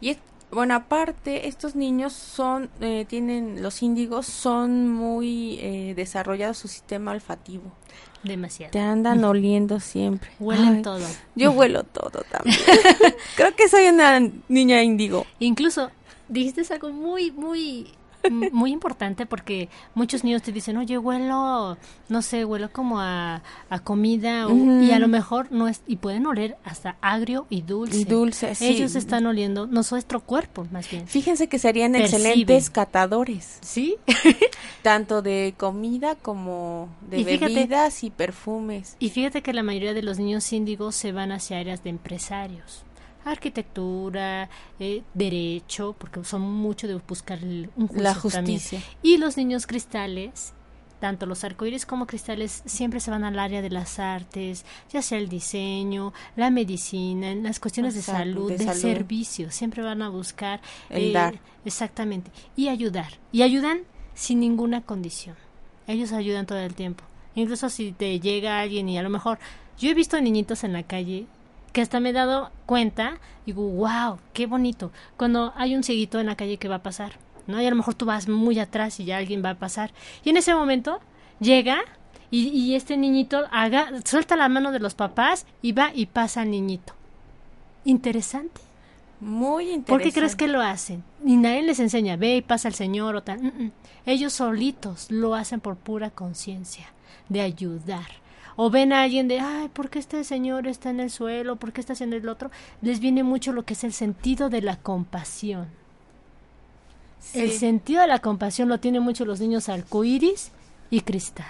[0.00, 0.10] Y
[0.50, 7.10] bueno, aparte, estos niños son, eh, tienen, los índigos son muy eh, desarrollados su sistema
[7.12, 7.72] olfativo.
[8.22, 8.72] Demasiado.
[8.72, 10.30] Te andan oliendo siempre.
[10.38, 11.06] Huelen todo.
[11.34, 12.58] Yo huelo todo también.
[13.36, 15.26] Creo que soy una niña índigo.
[15.38, 15.90] Incluso
[16.28, 17.92] dijiste algo muy, muy
[18.30, 21.76] muy importante porque muchos niños te dicen, oye, huelo,
[22.08, 26.26] no sé, huelo como a, a comida y a lo mejor no es, y pueden
[26.26, 27.98] oler hasta agrio y dulce.
[27.98, 28.66] Y dulce, sí.
[28.66, 31.06] Ellos están oliendo nuestro cuerpo, más bien.
[31.06, 33.58] Fíjense que serían excelentes catadores.
[33.62, 33.96] Sí.
[34.82, 38.96] Tanto de comida como de bebidas y perfumes.
[38.98, 42.85] Y fíjate que la mayoría de los niños índigos se van hacia áreas de empresarios
[43.32, 48.82] arquitectura, eh, derecho, porque son mucho de buscar un la justicia.
[49.02, 50.52] Y los niños cristales,
[51.00, 55.18] tanto los arcoíris como cristales, siempre se van al área de las artes, ya sea
[55.18, 61.12] el diseño, la medicina, las cuestiones de salud, de, servicio, siempre van a buscar el
[61.12, 61.40] dar.
[61.64, 62.30] Exactamente.
[62.56, 63.18] Y ayudar.
[63.32, 63.80] Y ayudan
[64.14, 65.36] sin ninguna condición.
[65.86, 67.04] Ellos ayudan todo el tiempo.
[67.34, 69.38] Incluso si te llega alguien y a lo mejor
[69.78, 71.26] yo he visto niñitos en la calle
[71.76, 76.24] que hasta me he dado cuenta, digo, wow, qué bonito, cuando hay un cieguito en
[76.24, 77.60] la calle que va a pasar, ¿no?
[77.60, 79.92] Y a lo mejor tú vas muy atrás y ya alguien va a pasar.
[80.24, 81.00] Y en ese momento
[81.38, 81.80] llega
[82.30, 86.40] y, y este niñito haga, suelta la mano de los papás y va y pasa
[86.40, 86.94] al niñito.
[87.84, 88.62] Interesante.
[89.20, 89.92] Muy interesante.
[89.92, 91.04] ¿Por qué crees que lo hacen?
[91.26, 93.42] Y nadie les enseña, ve y pasa el Señor o tal.
[93.42, 93.72] Mm, mm.
[94.06, 96.86] Ellos solitos lo hacen por pura conciencia,
[97.28, 98.24] de ayudar
[98.56, 101.56] o ven a alguien de, ay, ¿por qué este señor está en el suelo?
[101.56, 102.50] ¿Por qué está haciendo el otro?
[102.80, 105.68] Les viene mucho lo que es el sentido de la compasión.
[107.34, 110.52] El sentido de la compasión lo tienen mucho los niños arcoíris
[110.90, 111.46] y cristal.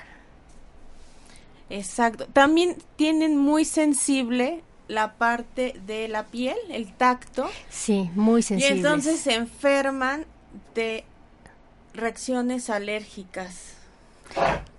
[1.70, 2.26] Exacto.
[2.32, 7.48] También tienen muy sensible la parte de la piel, el tacto.
[7.68, 8.74] Sí, muy sensible.
[8.74, 10.24] Y entonces se enferman
[10.74, 11.04] de
[11.92, 13.74] reacciones alérgicas.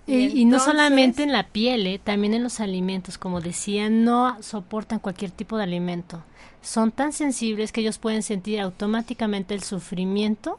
[0.08, 2.00] Y, no solamente en la piel, ¿eh?
[2.02, 6.24] también en los alimentos, como decía, no soportan cualquier tipo de alimento.
[6.62, 10.58] Son tan sensibles que ellos pueden sentir automáticamente el sufrimiento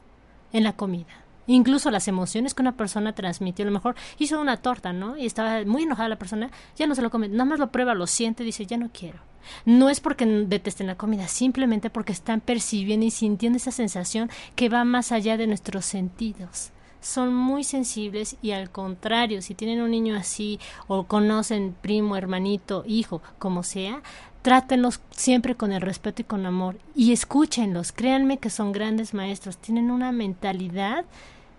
[0.53, 1.25] en la comida.
[1.47, 3.63] Incluso las emociones que una persona transmitió.
[3.63, 5.17] A lo mejor hizo una torta, ¿no?
[5.17, 7.27] Y estaba muy enojada la persona, ya no se lo come.
[7.27, 9.17] Nada más lo prueba, lo siente, dice, ya no quiero.
[9.65, 14.69] No es porque detesten la comida, simplemente porque están percibiendo y sintiendo esa sensación que
[14.69, 19.91] va más allá de nuestros sentidos son muy sensibles y al contrario, si tienen un
[19.91, 24.01] niño así o conocen primo, hermanito, hijo, como sea,
[24.41, 29.57] trátenlos siempre con el respeto y con amor y escúchenlos, créanme que son grandes maestros,
[29.57, 31.05] tienen una mentalidad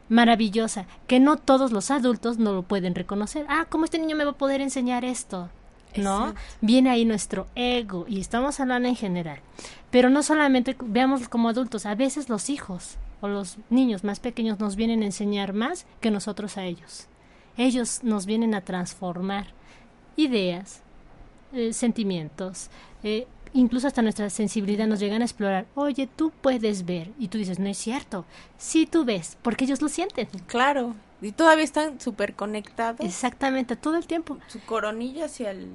[0.09, 3.47] maravillosa que no todos los adultos no lo pueden reconocer.
[3.49, 5.49] Ah, ¿cómo este niño me va a poder enseñar esto?
[5.97, 6.35] ¿No?
[6.61, 9.41] Viene ahí nuestro ego y estamos hablando en general.
[9.91, 14.59] Pero no solamente veamos como adultos, a veces los hijos o los niños más pequeños
[14.59, 17.07] nos vienen a enseñar más que nosotros a ellos.
[17.57, 19.49] Ellos nos vienen a transformar
[20.17, 20.83] ideas,
[21.53, 22.71] eh, sentimientos,
[23.03, 25.67] eh, incluso hasta nuestra sensibilidad nos llegan a explorar.
[25.75, 27.11] Oye, tú puedes ver.
[27.19, 28.25] Y tú dices, no es cierto.
[28.57, 30.29] Sí, tú ves, porque ellos lo sienten.
[30.47, 30.95] Claro.
[31.21, 33.01] Y todavía están súper conectados.
[33.01, 34.39] Exactamente, todo el tiempo.
[34.47, 35.69] Su coronilla hacia el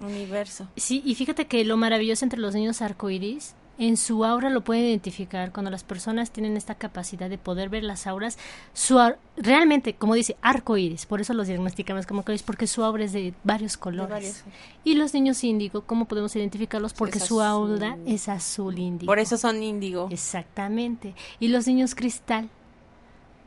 [0.00, 0.68] universo.
[0.76, 4.84] Sí, y fíjate que lo maravilloso entre los niños arcoíris en su aura lo pueden
[4.84, 5.52] identificar.
[5.52, 8.38] Cuando las personas tienen esta capacidad de poder ver las auras
[8.72, 8.98] su
[9.36, 13.12] realmente como dice arco iris por eso los diagnosticamos como iris porque su aura es
[13.12, 14.44] de varios colores.
[14.84, 19.10] y los niños índigo cómo podemos identificarlos porque su aura es azul índigo.
[19.10, 20.08] Por eso son índigo.
[20.10, 21.14] Exactamente.
[21.40, 22.48] Y los niños cristal.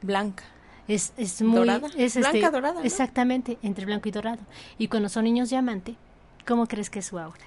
[0.01, 0.43] Blanca.
[0.87, 1.87] Es, es muy dorada.
[1.97, 4.41] es blanca este, dorada exactamente entre blanco y dorado.
[4.77, 5.95] Y cuando son niños diamante
[6.47, 7.45] cómo crees que es su aura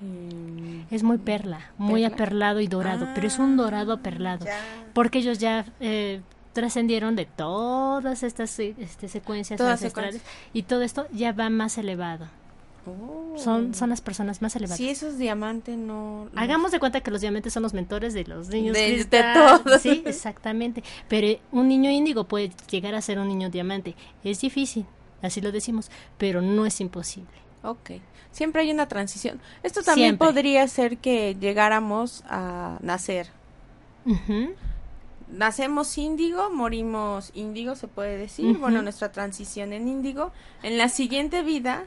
[0.00, 0.92] Mm.
[0.94, 4.46] Es muy perla, muy aperlado y dorado, pero es un dorado aperlado,
[4.94, 6.20] porque ellos ya eh,
[6.52, 12.28] trascendieron de todas estas este, secuencias ancestrales y todo esto ya va más elevado.
[12.86, 13.36] Oh.
[13.36, 14.78] Son, son las personas más elevadas.
[14.78, 16.28] Si esos diamantes no...
[16.34, 18.74] Hagamos de cuenta que los diamantes son los mentores de los niños.
[18.74, 19.82] De, de todos.
[19.82, 20.82] Sí, exactamente.
[21.06, 23.96] Pero un niño índigo puede llegar a ser un niño diamante.
[24.24, 24.86] Es difícil,
[25.20, 27.28] así lo decimos, pero no es imposible.
[27.62, 27.90] Ok.
[28.32, 29.40] Siempre hay una transición.
[29.62, 30.28] Esto también Siempre.
[30.28, 33.28] podría ser que llegáramos a nacer.
[35.32, 38.58] Nacemos índigo, morimos índigo, se puede decir.
[38.58, 40.32] Bueno, nuestra transición en índigo.
[40.62, 41.84] En la siguiente vida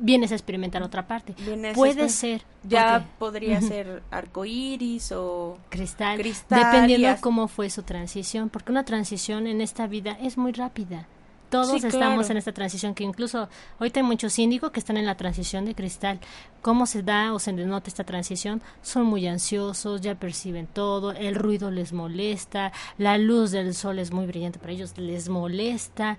[0.00, 1.34] Vienes a experimentar otra parte.
[1.74, 2.42] Puede ser.
[2.62, 3.66] Ya porque- podría Ujú.
[3.68, 9.60] ser arcoíris o cristal, Cristal, dependiendo as- cómo fue su transición, porque una transición en
[9.60, 11.08] esta vida es muy rápida.
[11.50, 12.30] Todos Sí, estamos claro.
[12.30, 15.74] en esta transición, que incluso ahorita hay muchos índigos que están en la transición de
[15.74, 16.20] cristal.
[16.60, 18.60] ¿Cómo se da o se denota esta transición?
[18.82, 24.12] Son muy ansiosos, ya perciben todo, el ruido les molesta, la luz del sol es
[24.12, 26.18] muy brillante para ellos, les molesta.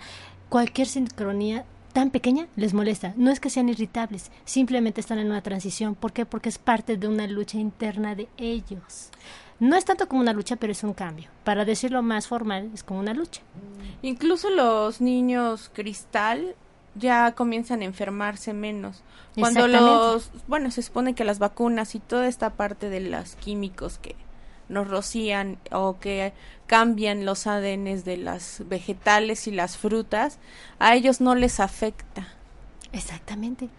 [0.49, 3.13] Cualquier sincronía tan pequeña les molesta.
[3.17, 5.95] No es que sean irritables, simplemente están en una transición.
[5.95, 6.25] ¿Por qué?
[6.25, 9.09] Porque es parte de una lucha interna de ellos.
[9.59, 11.29] No es tanto como una lucha, pero es un cambio.
[11.43, 13.41] Para decirlo más formal, es como una lucha.
[14.01, 16.55] Incluso los niños cristal
[16.95, 19.03] ya comienzan a enfermarse menos.
[19.35, 23.99] Cuando los, bueno, se supone que las vacunas y toda esta parte de los químicos
[23.99, 24.15] que
[24.69, 26.33] nos rocían o que
[26.67, 30.39] cambian los ADNs de las vegetales y las frutas,
[30.77, 32.27] a ellos no les afecta.
[32.91, 33.69] Exactamente.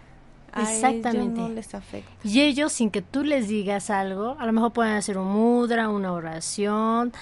[0.57, 1.41] Exactamente.
[1.41, 2.11] ellos no les afecta.
[2.25, 5.89] Y ellos, sin que tú les digas algo, a lo mejor pueden hacer un mudra,
[5.89, 7.13] una oración,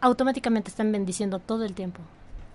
[0.00, 2.00] automáticamente están bendiciendo todo el tiempo.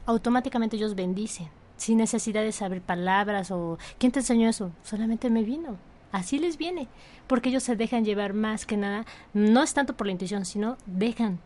[0.05, 4.71] Automáticamente ellos bendicen, sin necesidad de saber palabras o ¿quién te enseñó eso?
[4.83, 5.77] Solamente me vino.
[6.11, 6.87] Así les viene,
[7.27, 10.77] porque ellos se dejan llevar más que nada, no es tanto por la intuición, sino
[10.85, 11.39] dejan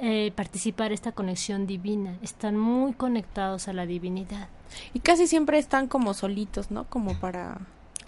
[0.00, 4.48] eh, participar esta conexión divina, están muy conectados a la divinidad.
[4.94, 6.84] Y casi siempre están como solitos, ¿no?
[6.84, 7.60] Como para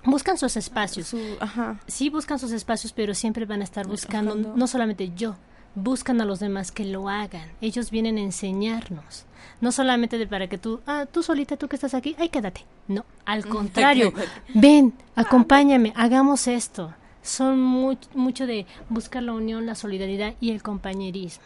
[0.07, 1.09] Buscan sus espacios.
[1.09, 1.81] su, ajá.
[1.87, 4.57] sí buscan sus espacios, pero siempre van a estar buscando, Buscando.
[4.57, 5.37] no solamente yo,
[5.75, 7.49] buscan a los demás que lo hagan.
[7.61, 9.27] Ellos vienen a enseñarnos.
[9.61, 12.65] No solamente de para que tú, ah, tú solita, tú que estás aquí, ay, quédate.
[12.89, 14.13] No, al contrario,
[14.55, 16.95] ven, acompáñame, hagamos esto.
[17.23, 21.45] Son muy, mucho de buscar la unión, la solidaridad y el compañerismo.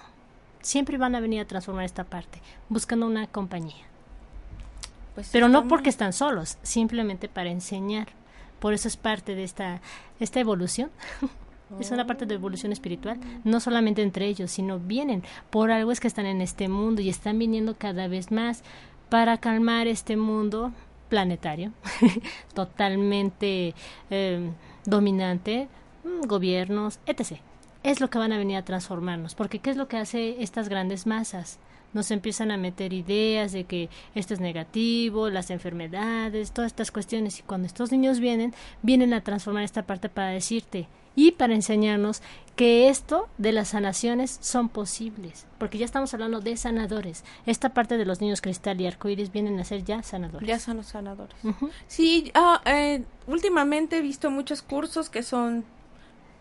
[0.60, 3.86] Siempre van a venir a transformar esta parte, buscando una compañía.
[5.14, 8.08] Pues Pero no porque están solos, simplemente para enseñar.
[8.60, 9.80] Por eso es parte de esta,
[10.20, 10.90] esta evolución.
[11.80, 15.22] es una parte de evolución espiritual, no solamente entre ellos, sino vienen.
[15.50, 18.62] Por algo es que están en este mundo y están viniendo cada vez más
[19.08, 20.72] para calmar este mundo
[21.08, 21.72] planetario,
[22.54, 23.74] totalmente
[24.10, 24.50] eh,
[24.84, 25.68] dominante,
[26.04, 27.40] mm, gobiernos, etc.
[27.82, 30.68] Es lo que van a venir a transformarnos, porque ¿qué es lo que hace estas
[30.68, 31.58] grandes masas?
[31.92, 37.38] Nos empiezan a meter ideas de que esto es negativo, las enfermedades, todas estas cuestiones,
[37.38, 42.22] y cuando estos niños vienen, vienen a transformar esta parte para decirte y para enseñarnos
[42.56, 47.24] que esto de las sanaciones son posibles, porque ya estamos hablando de sanadores.
[47.46, 50.48] Esta parte de los niños cristal y arcoíris vienen a ser ya sanadores.
[50.48, 51.34] Ya son los sanadores.
[51.86, 55.64] Sí, ah, eh, últimamente he visto muchos cursos que son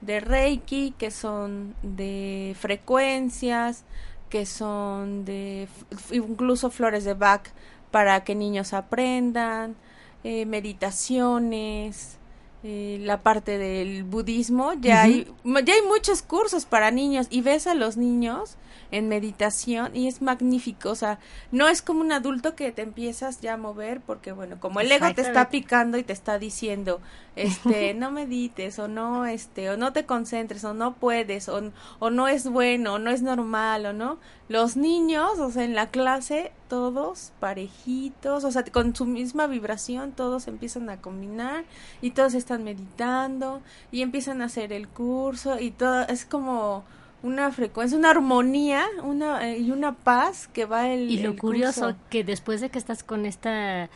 [0.02, 3.86] de Reiki, que son de frecuencias,
[4.30, 5.68] que son de
[6.12, 7.50] incluso flores de Bach
[7.92, 9.76] para que niños aprendan,
[10.24, 12.19] eh, meditaciones,
[12.62, 17.68] eh, la parte del budismo, ya, hay, ya hay muchos cursos para niños y ves
[17.68, 18.58] a los niños
[18.92, 21.20] en meditación y es magnífico, o sea,
[21.52, 24.92] no es como un adulto que te empiezas ya a mover porque bueno, como el
[24.92, 27.00] ego te está picando y te está diciendo,
[27.36, 32.10] este, no medites o no este o no te concentres o no puedes o, o
[32.10, 34.18] no es bueno o no es normal o no.
[34.48, 40.12] Los niños, o sea, en la clase todos parejitos, o sea, con su misma vibración
[40.12, 41.66] todos empiezan a combinar
[42.02, 46.84] y todos están meditando y empiezan a hacer el curso y todo es como
[47.22, 51.96] una frecuencia, una armonía una, eh, y una paz que va el Y lo curioso
[52.10, 53.90] que después de que estás con esta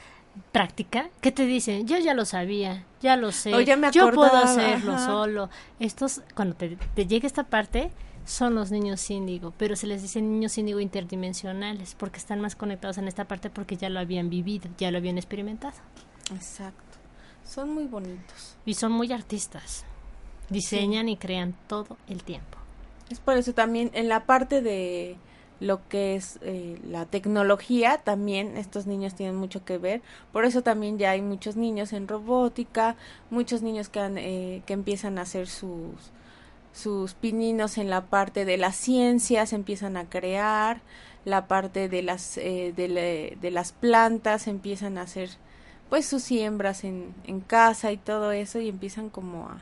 [0.52, 1.88] práctica, ¿qué te dicen?
[1.88, 3.52] Yo ya lo sabía, ya lo sé,
[3.92, 5.50] yo puedo hacerlo solo.
[5.80, 7.92] Estos, cuando te, te llega esta parte,
[8.26, 12.98] son los niños índigo, pero se les dice niños índigo interdimensionales porque están más conectados
[12.98, 15.76] en esta parte porque ya lo habían vivido, ya lo habían experimentado.
[16.34, 16.93] Exacto.
[17.46, 18.56] Son muy bonitos.
[18.66, 19.86] Y son muy artistas.
[20.50, 22.58] Diseñan y crean todo el tiempo.
[23.10, 25.18] Es por eso también en la parte de
[25.60, 30.02] lo que es eh, la tecnología, también estos niños tienen mucho que ver.
[30.32, 32.96] Por eso también ya hay muchos niños en robótica,
[33.30, 36.12] muchos niños que, han, eh, que empiezan a hacer sus,
[36.74, 40.82] sus pininos en la parte de las ciencias, empiezan a crear,
[41.24, 45.30] la parte de las, eh, de, de, las plantas, empiezan a hacer
[45.94, 49.62] pues sus siembras en, en casa y todo eso y empiezan como a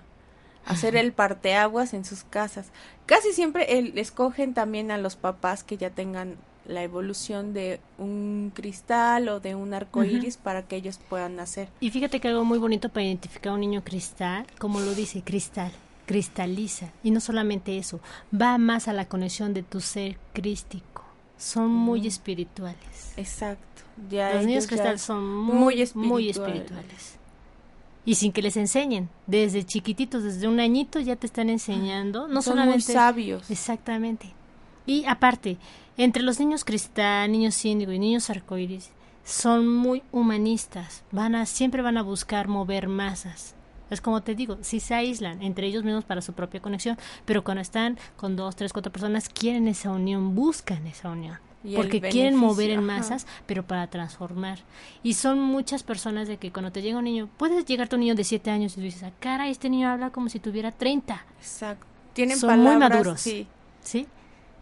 [0.65, 2.67] hacer el parteaguas en sus casas.
[3.05, 8.53] Casi siempre el, escogen también a los papás que ya tengan la evolución de un
[8.55, 11.67] cristal o de un arco iris para que ellos puedan nacer.
[11.81, 15.23] Y fíjate que algo muy bonito para identificar a un niño cristal, como lo dice
[15.23, 15.73] cristal,
[16.05, 16.93] cristaliza.
[17.03, 17.99] Y no solamente eso,
[18.33, 21.00] va más a la conexión de tu ser crístico.
[21.41, 23.13] Son muy espirituales.
[23.17, 23.81] Exacto.
[24.09, 27.19] Los niños cristal son muy, muy espirituales
[28.05, 29.09] y sin que les enseñen.
[29.27, 33.51] Desde chiquititos, desde un añito ya te están enseñando, no Son solamente muy sabios.
[33.51, 34.33] Exactamente.
[34.85, 35.57] Y aparte,
[35.97, 38.91] entre los niños cristal, niños índigo y niños arcoíris
[39.23, 43.55] son muy humanistas, van a siempre van a buscar mover masas.
[43.91, 47.43] Es como te digo, si se aíslan entre ellos mismos para su propia conexión, pero
[47.43, 51.37] cuando están con dos, tres, cuatro personas, quieren esa unión, buscan esa unión
[51.75, 54.59] porque quieren mover en masas, pero para transformar.
[55.03, 58.01] Y son muchas personas de que cuando te llega un niño, puedes llegar a un
[58.01, 60.71] niño de 7 años y tú dices, ah, cara, este niño habla como si tuviera
[60.71, 61.23] 30.
[61.39, 61.85] Exacto.
[62.13, 63.21] Tienen son muy maduros.
[63.21, 63.47] Sí.
[63.81, 64.07] ¿Sí?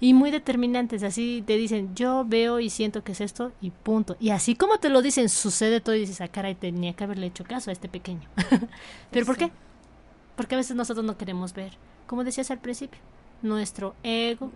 [0.02, 4.16] Y muy determinantes, así te dicen, yo veo y siento que es esto y punto.
[4.20, 7.28] Y así como te lo dicen, sucede todo y dices, ah, caray, tenía que haberle
[7.28, 8.30] hecho caso a este pequeño.
[9.12, 9.52] ¿Pero por qué?
[10.38, 11.74] Porque a veces nosotros no queremos ver,
[12.08, 13.00] como decías al principio,
[13.41, 14.52] nuestro ego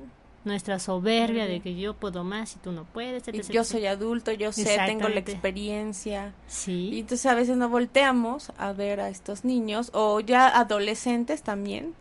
[0.45, 3.23] nuestra soberbia de que yo puedo más y tú no puedes.
[3.49, 6.33] yo soy adulto, yo sé, tengo la experiencia.
[6.47, 6.89] Sí.
[6.93, 11.93] Y entonces a veces no volteamos a ver a estos niños o ya adolescentes también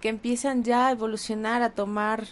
[0.00, 2.26] que empiezan ya a evolucionar, a tomar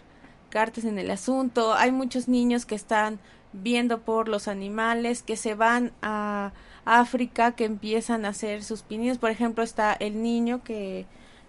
[0.55, 1.74] cartas en el asunto.
[1.74, 3.18] Hay muchos niños que están
[3.52, 6.52] viendo por los animales, que se van a
[6.84, 9.18] África, que empiezan a hacer sus pininos.
[9.18, 11.07] Por ejemplo, está el niño que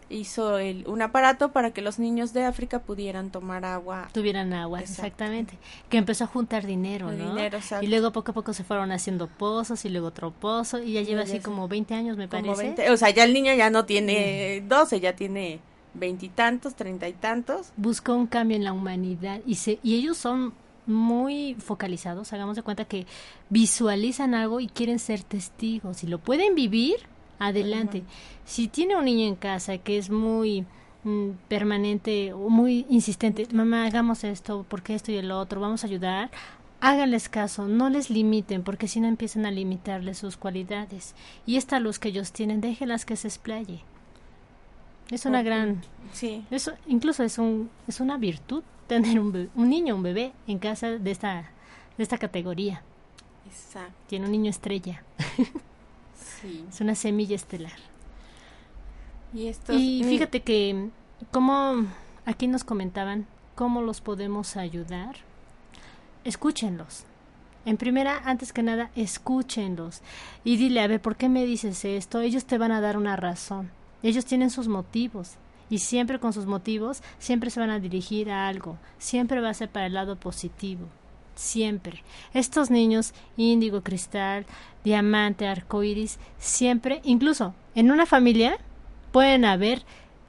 [0.10, 4.08] hizo el, un aparato para que los niños de África pudieran tomar agua.
[4.12, 5.60] Tuvieran agua, exactamente.
[5.90, 7.36] Que empezó a juntar dinero, ¿no?
[7.82, 11.04] y luego poco a poco se fueron haciendo pozos y luego otro pozo y ya
[11.04, 12.90] lleva así como 20 años, me parece.
[12.90, 15.60] o sea, ya el niño ya no tiene 12, ya tiene
[15.96, 17.72] veintitantos, treinta y tantos.
[17.78, 20.54] Buscó un cambio en la humanidad y, se, y ellos son
[20.86, 23.08] muy focalizados, hagamos de cuenta que
[23.50, 25.98] visualizan algo y quieren ser testigos.
[25.98, 26.98] Si lo pueden vivir,
[27.40, 28.04] adelante.
[28.46, 30.66] Si tiene un niño en casa que es muy
[31.04, 35.88] mm, permanente o muy insistente, mamá, hagamos esto, porque esto y el otro, vamos a
[35.88, 36.32] ayudar,
[36.82, 41.16] háganles caso, no les limiten, porque si no empiezan a limitarles sus cualidades.
[41.46, 43.84] Y esta luz que ellos tienen, déjenlas que se explaye.
[45.10, 45.82] Es una gran...
[46.14, 46.46] Sí.
[46.50, 50.90] Eso, incluso es, un, es una virtud tener un, un niño, un bebé en casa
[50.92, 51.52] de esta,
[51.98, 52.82] de esta categoría.
[53.48, 53.94] Exacto.
[54.08, 55.04] Tiene un niño estrella.
[56.70, 57.78] Es una semilla estelar.
[59.34, 60.90] Y, y fíjate que,
[61.32, 61.86] como
[62.26, 63.26] aquí nos comentaban,
[63.56, 65.18] cómo los podemos ayudar,
[66.24, 67.04] escúchenlos.
[67.66, 70.02] En primera, antes que nada, escúchenlos.
[70.44, 72.22] Y dile, a ver, ¿por qué me dices esto?
[72.22, 73.72] Ellos te van a dar una razón.
[74.04, 75.36] Ellos tienen sus motivos.
[75.70, 78.78] Y siempre con sus motivos, siempre se van a dirigir a algo.
[79.00, 80.88] Siempre va a ser para el lado positivo
[81.36, 82.04] siempre.
[82.34, 84.46] Estos niños, índigo, cristal,
[84.84, 88.58] diamante, arcoíris, siempre, incluso en una familia,
[89.12, 89.84] pueden haber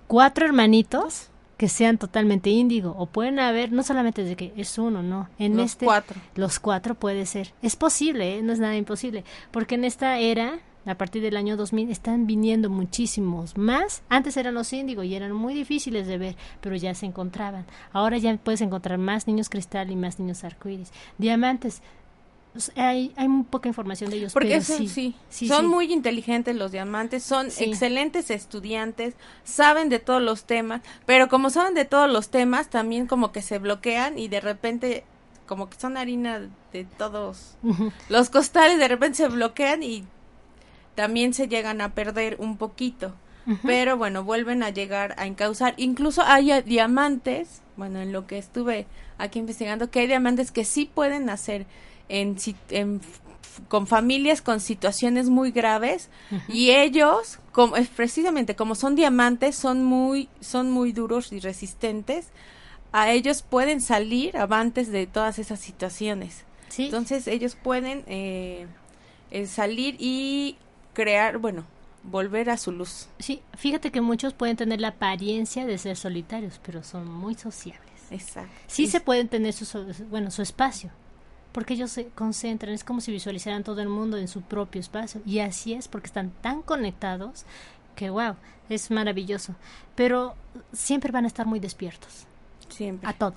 [0.06, 5.02] cuatro hermanitos que sean totalmente índigo o pueden haber no solamente de que es uno
[5.02, 8.42] no en los este cuatro los cuatro puede ser es posible ¿eh?
[8.42, 12.70] no es nada imposible porque en esta era a partir del año 2000 están viniendo
[12.70, 14.02] muchísimos más.
[14.08, 17.66] Antes eran los índigo y eran muy difíciles de ver, pero ya se encontraban.
[17.92, 20.92] Ahora ya puedes encontrar más niños cristal y más niños arcoíris.
[21.18, 21.82] Diamantes,
[22.74, 24.32] hay, hay muy poca información de ellos.
[24.32, 24.88] Porque sí,
[25.28, 29.14] sí, son muy inteligentes los diamantes, son excelentes estudiantes,
[29.44, 33.42] saben de todos los temas, pero como saben de todos los temas, también como que
[33.42, 35.04] se bloquean y de repente
[35.46, 37.56] como que son harina de todos
[38.08, 40.04] los costales, de repente se bloquean y
[40.96, 43.14] también se llegan a perder un poquito.
[43.62, 45.74] Pero bueno, vuelven a llegar a encauzar.
[45.76, 48.86] Incluso hay diamantes, bueno, en lo que estuve
[49.18, 51.64] aquí investigando, que hay diamantes que sí pueden hacer
[52.08, 52.36] en,
[53.68, 56.10] con familias con situaciones muy graves
[56.48, 62.28] y ellos como precisamente como son diamantes son muy son muy duros y resistentes
[62.92, 66.44] a ellos pueden salir avantes de todas esas situaciones
[66.76, 68.66] entonces ellos pueden eh,
[69.30, 70.56] eh, salir y
[70.96, 71.64] crear bueno
[72.02, 76.58] volver a su luz sí fíjate que muchos pueden tener la apariencia de ser solitarios
[76.64, 79.66] pero son muy sociables exacto sí se pueden tener su
[80.08, 80.90] bueno su espacio
[81.52, 85.22] porque ellos se concentran, es como si visualizaran todo el mundo en su propio espacio.
[85.24, 87.46] Y así es, porque están tan conectados
[87.94, 88.34] que, wow,
[88.68, 89.54] es maravilloso.
[89.94, 90.34] Pero
[90.74, 92.26] siempre van a estar muy despiertos.
[92.68, 93.08] Siempre.
[93.08, 93.36] A todo.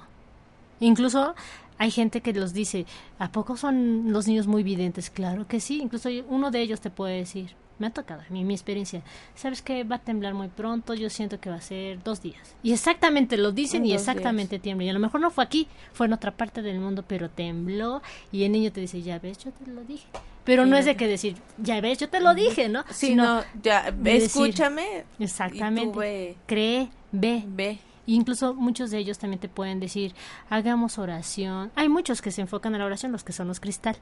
[0.82, 1.34] Incluso
[1.80, 2.86] hay gente que los dice,
[3.18, 5.10] ¿a poco son los niños muy videntes?
[5.10, 8.44] Claro que sí, incluso uno de ellos te puede decir, me ha tocado a mí
[8.44, 9.02] mi experiencia.
[9.34, 10.94] ¿Sabes que va a temblar muy pronto?
[10.94, 12.56] Yo siento que va a ser dos días.
[12.62, 14.86] Y exactamente lo dicen y exactamente tiembla.
[14.86, 18.02] Y a lo mejor no fue aquí, fue en otra parte del mundo, pero tembló
[18.34, 20.06] y el niño te dice, ya ves, yo te lo dije.
[20.44, 22.84] Pero no es de que decir, ya ves, yo te lo dije, ¿no?
[22.92, 25.06] Sino, ya, escúchame.
[25.18, 26.36] exactamente.
[26.46, 27.44] Cree, ve.
[27.48, 27.80] Ve.
[28.16, 30.16] Incluso muchos de ellos también te pueden decir,
[30.50, 31.72] hagamos oración.
[31.76, 33.98] Hay muchos que se enfocan a la oración, los que son los cristal,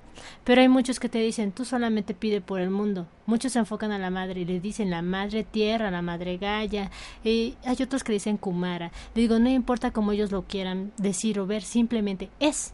[0.45, 3.07] pero hay muchos que te dicen, tú solamente pide por el mundo.
[3.25, 6.89] Muchos se enfocan a la madre y le dicen la madre tierra, la madre Gaia.
[7.21, 8.91] Y hay otros que dicen Kumara.
[9.13, 12.71] Le digo, no importa cómo ellos lo quieran decir o ver, simplemente es.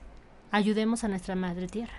[0.51, 1.95] Ayudemos a nuestra madre tierra.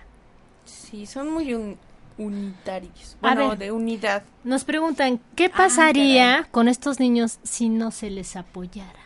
[0.63, 1.77] Sí, son muy
[2.17, 3.17] unitarios.
[3.19, 4.23] Bueno, de unidad.
[4.45, 9.04] Nos preguntan, ¿qué ah, pasaría con estos niños si no se les apoyara?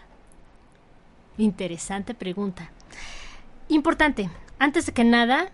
[1.40, 2.70] Interesante pregunta.
[3.70, 4.30] Importante,
[4.60, 5.52] antes de que nada,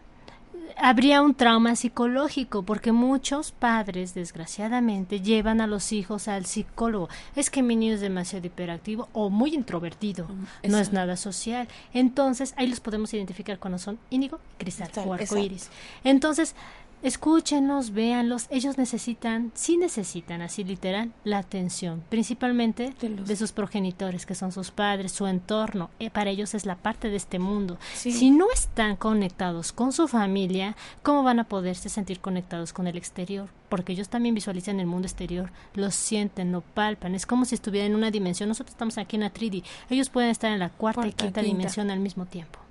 [0.77, 7.07] habría un trauma psicológico porque muchos padres, desgraciadamente, llevan a los hijos al psicólogo.
[7.35, 11.67] Es que mi niño es demasiado hiperactivo o muy introvertido, mm, no es nada social.
[11.93, 15.69] Entonces, ahí los podemos identificar cuando son índigo, cristal o arcoíris.
[16.03, 16.55] Entonces,
[17.05, 18.47] Escúchenlos, véanlos.
[18.49, 24.71] Ellos necesitan, sí necesitan, así literal, la atención, principalmente de, sus progenitores, que son sus
[24.71, 25.91] padres, su entorno.
[25.99, 27.77] Eh, para ellos es la parte de este mundo.
[27.93, 32.97] Si no están conectados con su familia, ¿cómo van a poderse sentir conectados con el
[32.97, 33.49] exterior?
[33.69, 37.13] Porque ellos también visualizan el mundo exterior, lo sienten, lo palpan.
[37.13, 38.49] Es como si estuvieran en una dimensión.
[38.49, 39.63] Nosotros estamos aquí en la 3D.
[39.91, 42.64] Ellos pueden estar en la cuarta, y quinta dimensión al mismo tiempo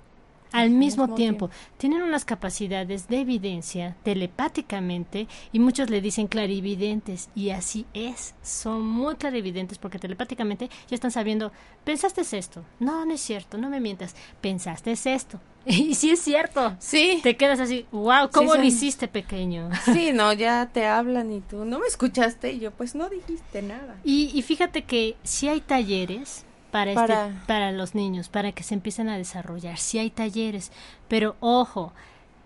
[0.51, 1.49] al mismo, tiempo.
[1.77, 8.35] Tienen unas capacidades de evidencia telepáticamente y muchos le dicen clarividentes y así es.
[8.41, 11.51] Son muy clarividentes porque telepáticamente ya están sabiendo,
[11.83, 12.63] pensaste esto.
[12.79, 14.15] No, no es cierto, no me mientas.
[14.41, 15.39] Pensaste esto.
[15.65, 16.75] Y sí es cierto.
[16.79, 17.19] Sí.
[17.23, 19.69] Te quedas así, wow, ¿cómo lo hiciste pequeño?
[19.85, 23.61] Sí, no, ya te hablan y tú no me escuchaste y yo pues no dijiste
[23.61, 23.95] nada.
[24.03, 27.15] Y, y fíjate que si hay talleres para, este,
[27.47, 27.71] para...
[27.71, 29.77] los niños, para que se empiecen a desarrollar.
[29.77, 30.71] Sí hay talleres,
[31.07, 31.93] pero ojo,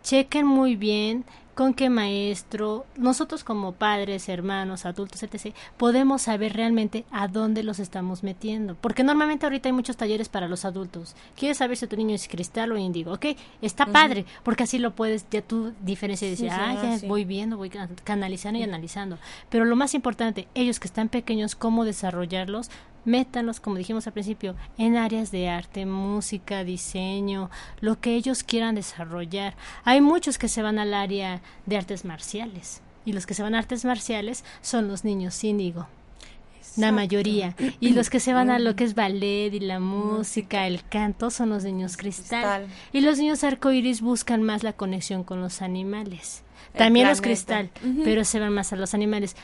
[0.03, 1.25] chequen muy bien
[1.59, 7.79] con qué maestro, nosotros como padres, hermanos, adultos, etc., podemos saber realmente a dónde los
[7.79, 8.75] estamos metiendo.
[8.75, 11.17] Porque normalmente ahorita hay muchos talleres para los adultos.
[11.35, 13.11] Quieres saber si tu niño es cristal o índigo.
[13.11, 13.25] Ok,
[13.61, 17.57] está padre, porque así lo puedes, ya tú diferencias y decir, ah, ya voy viendo,
[17.57, 17.69] voy
[18.05, 19.17] canalizando y analizando.
[19.49, 22.71] Pero lo más importante, ellos que están pequeños, cómo desarrollarlos,
[23.09, 27.49] métanlos, como dijimos al principio, en áreas de arte, música, diseño,
[27.81, 29.55] lo que ellos quieran desarrollar.
[29.83, 33.55] Hay muchos que se van al área de artes marciales y los que se van
[33.55, 35.87] a artes marciales son los niños índigo.
[36.77, 37.55] La mayoría.
[37.79, 41.29] Y los que se van a lo que es ballet y la música, el canto,
[41.29, 42.67] son los niños cristal.
[42.93, 46.43] Y los niños arcoíris buscan más la conexión con los animales.
[46.75, 47.71] También los cristal,
[48.03, 49.35] pero se van más a los animales.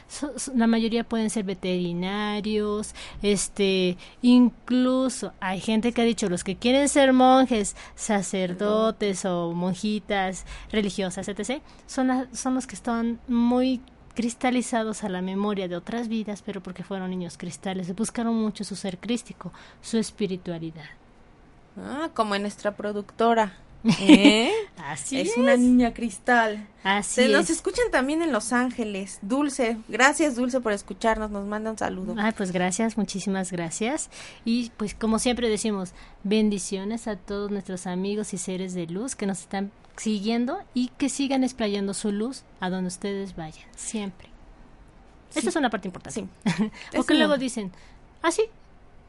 [0.56, 6.88] la mayoría pueden ser veterinarios, este, incluso hay gente que ha dicho los que quieren
[6.88, 11.62] ser monjes, sacerdotes o monjitas religiosas, etc.
[11.88, 13.82] Son, son los que están muy
[14.16, 18.76] cristalizados a la memoria de otras vidas, pero porque fueron niños cristales, buscaron mucho su
[18.76, 19.52] ser crístico,
[19.82, 20.90] su espiritualidad.
[21.78, 23.54] Ah, como en nuestra productora
[24.00, 24.52] ¿Eh?
[24.78, 25.38] Así es, es.
[25.38, 26.68] una niña cristal.
[26.84, 27.58] Así Se nos es.
[27.58, 29.20] escuchan también en Los Ángeles.
[29.22, 31.32] Dulce, gracias Dulce por escucharnos.
[31.32, 32.16] Nos manda un saludo.
[32.18, 34.10] Ay, pues gracias, muchísimas gracias.
[34.44, 39.26] Y pues como siempre decimos, bendiciones a todos nuestros amigos y seres de luz que
[39.26, 44.30] nos están siguiendo y que sigan explayando su luz a donde ustedes vayan, siempre.
[45.34, 46.22] Esta es una parte importante.
[46.22, 46.70] Sí.
[46.98, 47.72] o que luego dicen,
[48.22, 48.44] ah, sí,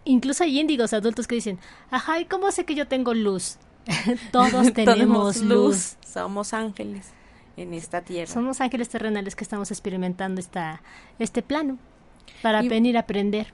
[0.05, 1.59] incluso hay índigos adultos que dicen,
[1.91, 3.59] ajá, ¿y cómo sé que yo tengo luz?
[4.33, 5.97] Todos tenemos luz.
[6.07, 7.07] Somos ángeles
[7.57, 8.33] en esta tierra.
[8.33, 10.83] Somos ángeles terrenales que estamos experimentando esta,
[11.19, 11.79] este plano
[12.43, 13.53] para Y- venir a aprender.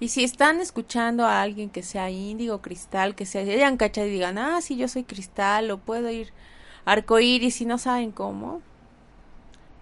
[0.00, 4.10] Y si están escuchando a alguien que sea índigo, cristal, que se hayan cachado y
[4.10, 6.32] digan, ah, sí, yo soy cristal, o puedo ir
[6.84, 8.60] arcoíris y no saben cómo,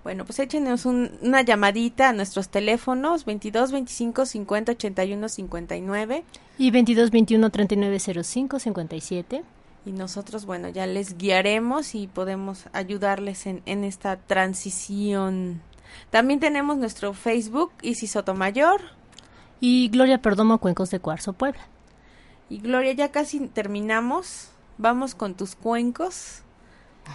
[0.04, 6.24] bueno, pues échenos un- una llamadita a nuestros teléfonos 22 25 50 81 59
[6.58, 9.42] Y 22 21 39 05 57.
[9.84, 15.62] Y nosotros, bueno, ya les guiaremos y podemos ayudarles en, en esta transición.
[16.10, 18.80] También tenemos nuestro Facebook, Isis Sotomayor.
[19.60, 21.60] Y Gloria Perdomo, Cuencos de Cuarzo, Puebla.
[22.48, 24.50] Y Gloria, ya casi terminamos.
[24.78, 26.42] Vamos con tus cuencos.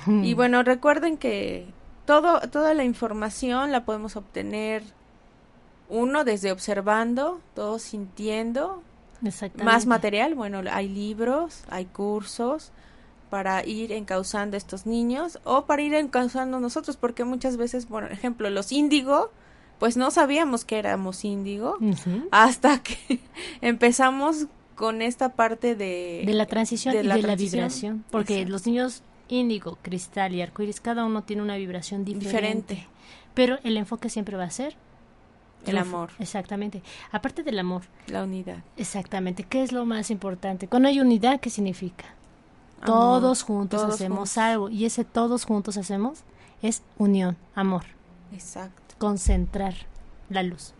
[0.07, 1.67] Y bueno, recuerden que
[2.05, 4.83] todo, toda la información la podemos obtener
[5.89, 8.83] uno desde observando, dos sintiendo.
[9.63, 12.71] Más material, bueno, hay libros, hay cursos
[13.29, 18.11] para ir encauzando a estos niños o para ir encauzando nosotros, porque muchas veces, por
[18.11, 19.31] ejemplo, los índigo,
[19.79, 21.77] pues no sabíamos que éramos índigo
[22.31, 23.19] hasta que
[23.61, 27.59] empezamos con esta parte de, De la transición y de la transición.
[27.59, 28.05] vibración.
[28.11, 28.51] Porque Exacto.
[28.51, 32.75] los niños índigo, cristal y arcoíris, cada uno tiene una vibración diferente.
[32.75, 32.87] Diferente.
[33.33, 34.77] Pero el enfoque siempre va a ser
[35.71, 36.11] El amor.
[36.19, 36.81] Exactamente.
[37.11, 38.63] Aparte del amor, la unidad.
[38.77, 39.43] exactamente.
[39.43, 40.67] ¿Qué es lo más importante?
[40.67, 42.05] Cuando hay unidad, ¿qué significa?
[42.81, 42.85] Amor.
[43.21, 44.37] Todos juntos Todos hacemos juntos.
[44.37, 44.69] algo.
[44.69, 46.19] Y ese todos juntos hacemos
[46.61, 47.83] es unión, amor,
[48.33, 49.73] Exacto, concentrar
[50.29, 50.73] la luz.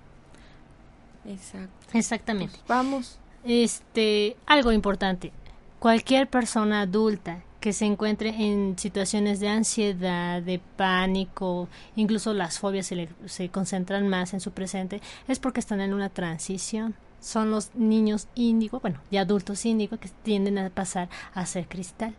[1.26, 1.70] exacto.
[1.94, 2.58] Exactamente.
[2.68, 3.20] Vamos.
[3.44, 5.32] Este, algo importante.
[5.80, 12.86] Cualquier persona adulta que se encuentre en situaciones de ansiedad, de pánico, incluso las fobias
[12.86, 16.94] se, le- se concentran más en su presente, es porque están en una transición.
[17.20, 22.14] Son los niños índigo, bueno, y adultos índigo que tienden a pasar a ser cristal.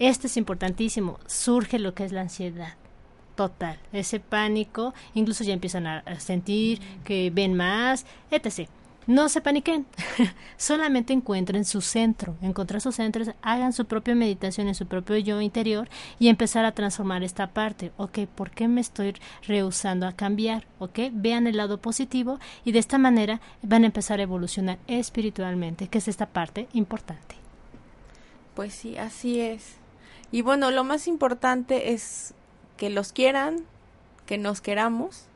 [0.00, 1.20] Esto es importantísimo.
[1.24, 2.74] Surge lo que es la ansiedad
[3.36, 8.68] total, ese pánico, incluso ya empiezan a sentir que ven más, etc.
[9.06, 9.84] No se paniquen,
[10.56, 15.18] solamente encuentren su centro, encontrar su centro, es hagan su propia meditación en su propio
[15.18, 15.88] yo interior
[16.18, 17.92] y empezar a transformar esta parte.
[17.98, 19.14] Ok, ¿por qué me estoy
[19.46, 20.66] rehusando a cambiar?
[20.78, 25.88] Ok, vean el lado positivo y de esta manera van a empezar a evolucionar espiritualmente,
[25.88, 27.34] que es esta parte importante.
[28.54, 29.74] Pues sí, así es.
[30.30, 32.34] Y bueno, lo más importante es
[32.76, 33.64] que los quieran,
[34.26, 35.26] que nos queramos,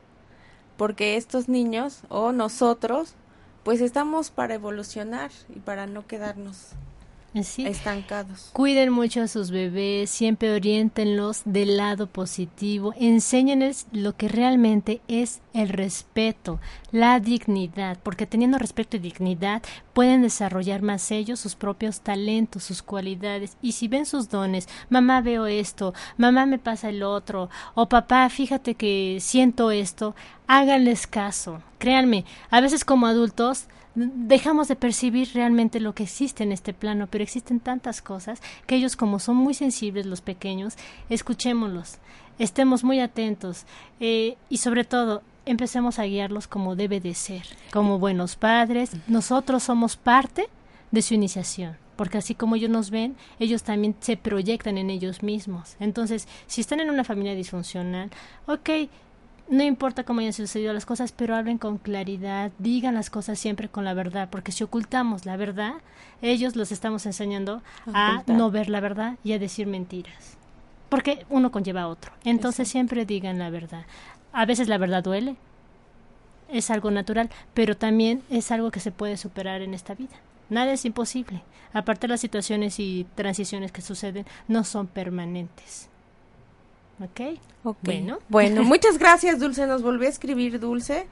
[0.76, 3.14] porque estos niños o nosotros,
[3.62, 6.68] pues estamos para evolucionar y para no quedarnos
[7.42, 7.66] Sí.
[7.66, 8.50] estancados.
[8.52, 15.40] Cuiden mucho a sus bebés, siempre oriéntenlos del lado positivo, enséñenles lo que realmente es
[15.52, 16.58] el respeto,
[16.90, 19.62] la dignidad, porque teniendo respeto y dignidad
[19.92, 25.20] pueden desarrollar más ellos sus propios talentos, sus cualidades, y si ven sus dones, mamá
[25.20, 30.16] veo esto, mamá me pasa el otro, o papá fíjate que siento esto,
[30.46, 33.66] háganles caso, créanme, a veces como adultos
[33.98, 38.76] dejamos de percibir realmente lo que existe en este plano, pero existen tantas cosas que
[38.76, 40.76] ellos como son muy sensibles los pequeños,
[41.10, 41.98] escuchémoslos,
[42.38, 43.64] estemos muy atentos
[44.00, 47.42] eh, y sobre todo empecemos a guiarlos como debe de ser,
[47.72, 50.48] como buenos padres, nosotros somos parte
[50.90, 51.76] de su iniciación.
[51.96, 55.74] Porque así como ellos nos ven, ellos también se proyectan en ellos mismos.
[55.80, 58.10] Entonces, si están en una familia disfuncional,
[58.46, 58.70] ok,
[59.50, 63.68] no importa cómo hayan sucedido las cosas, pero hablen con claridad, digan las cosas siempre
[63.68, 65.74] con la verdad, porque si ocultamos la verdad,
[66.22, 70.36] ellos los estamos enseñando a no ver la verdad y a decir mentiras.
[70.88, 72.12] Porque uno conlleva a otro.
[72.24, 72.72] Entonces Exacto.
[72.72, 73.84] siempre digan la verdad.
[74.32, 75.36] A veces la verdad duele,
[76.50, 80.16] es algo natural, pero también es algo que se puede superar en esta vida.
[80.50, 81.42] Nada es imposible.
[81.72, 85.88] Aparte las situaciones y transiciones que suceden no son permanentes.
[87.00, 87.38] ¿Ok?
[87.64, 87.78] Ok.
[87.82, 88.18] Bueno.
[88.28, 89.66] Bueno, muchas gracias, Dulce.
[89.66, 91.06] Nos volvió a escribir Dulce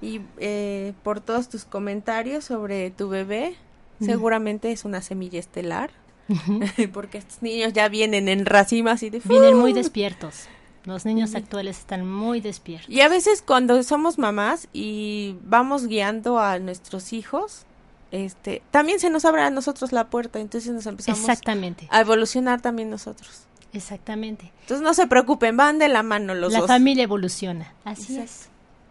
[0.00, 3.56] y eh, por todos tus comentarios sobre tu bebé.
[4.00, 5.90] Seguramente es una semilla estelar,
[6.92, 10.48] porque estos niños ya vienen en racimas y de Vienen muy despiertos.
[10.84, 12.90] Los niños actuales están muy despiertos.
[12.90, 17.64] Y a veces cuando somos mamás y vamos guiando a nuestros hijos,
[18.10, 21.86] este, también se nos abre a nosotros la puerta, entonces nos empezamos Exactamente.
[21.90, 23.46] a evolucionar también nosotros.
[23.72, 24.52] Exactamente.
[24.62, 26.68] Entonces no se preocupen, van de la mano los la dos.
[26.68, 27.72] familia evoluciona.
[27.84, 28.24] Así Exacto.
[28.24, 28.48] es.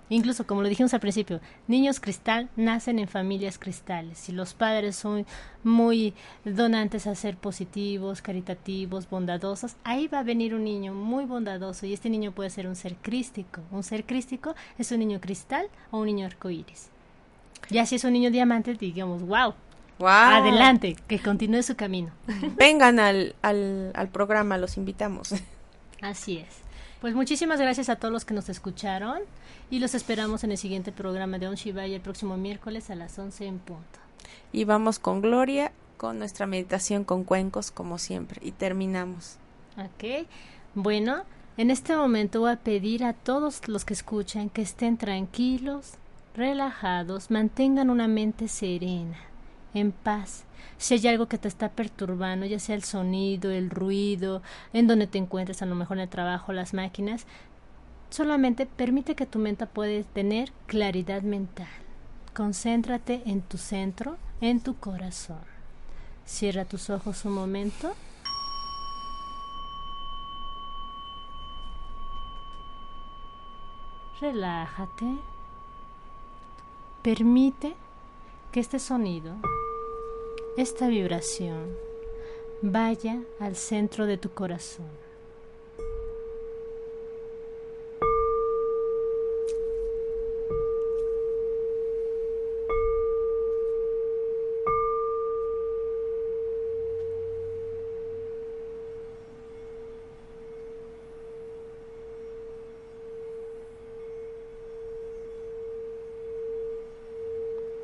[0.09, 4.17] Incluso, como lo dijimos al principio, niños cristal nacen en familias cristales.
[4.17, 5.25] Si los padres son
[5.63, 6.13] muy
[6.43, 11.93] donantes a ser positivos, caritativos, bondadosos, ahí va a venir un niño muy bondadoso y
[11.93, 13.61] este niño puede ser un ser crístico.
[13.71, 16.89] Un ser crístico es un niño cristal o un niño arcoíris.
[17.69, 19.53] Ya si es un niño diamante, digamos, wow,
[20.07, 22.11] Adelante, que continúe su camino.
[22.57, 25.33] Vengan al, al, al programa, los invitamos.
[26.01, 26.61] Así es.
[27.01, 29.21] Pues muchísimas gracias a todos los que nos escucharon
[29.71, 33.17] y los esperamos en el siguiente programa de On Shivaya el próximo miércoles a las
[33.17, 33.99] 11 en punto.
[34.51, 38.39] Y vamos con Gloria, con nuestra meditación con cuencos, como siempre.
[38.43, 39.37] Y terminamos.
[39.77, 40.27] Ok.
[40.75, 41.23] Bueno,
[41.57, 45.93] en este momento voy a pedir a todos los que escuchan que estén tranquilos,
[46.35, 49.17] relajados, mantengan una mente serena,
[49.73, 50.45] en paz.
[50.77, 54.41] Si hay algo que te está perturbando, ya sea el sonido, el ruido,
[54.73, 57.25] en donde te encuentres, a lo mejor en el trabajo, las máquinas,
[58.09, 61.67] solamente permite que tu mente pueda tener claridad mental.
[62.33, 65.39] Concéntrate en tu centro, en tu corazón.
[66.25, 67.93] Cierra tus ojos un momento.
[74.21, 75.17] Relájate.
[77.01, 77.75] Permite
[78.51, 79.33] que este sonido,
[80.57, 81.77] esta vibración,
[82.61, 84.89] vaya al centro de tu corazón.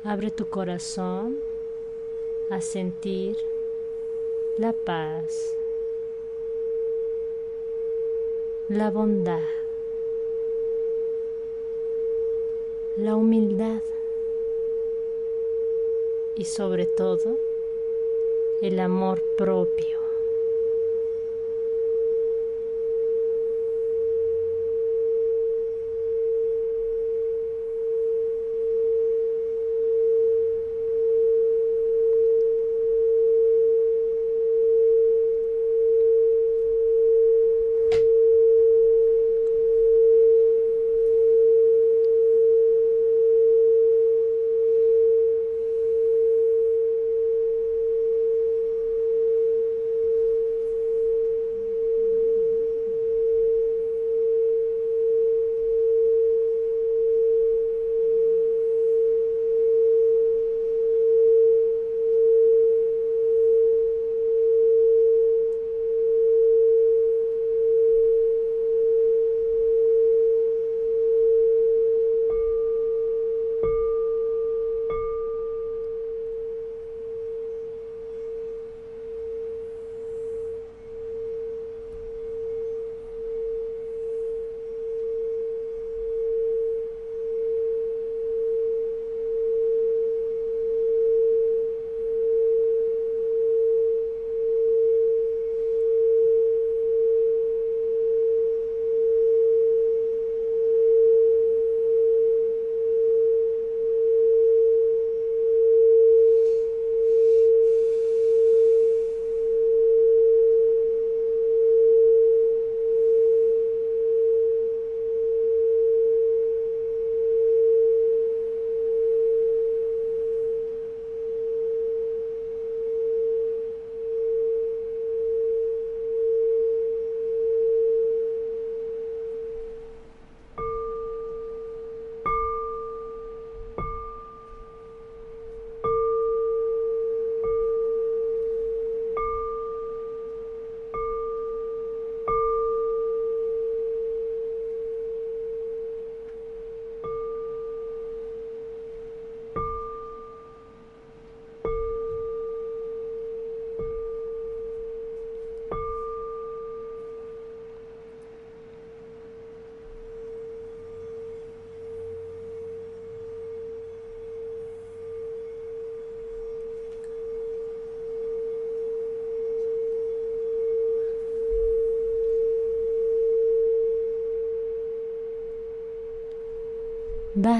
[0.04, 1.36] Abre tu corazón
[2.50, 3.36] a sentir
[4.56, 5.54] la paz,
[8.68, 9.42] la bondad,
[12.96, 13.82] la humildad
[16.36, 17.36] y sobre todo
[18.62, 20.07] el amor propio.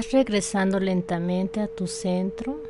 [0.07, 2.61] Regresando lentamente a tu centro.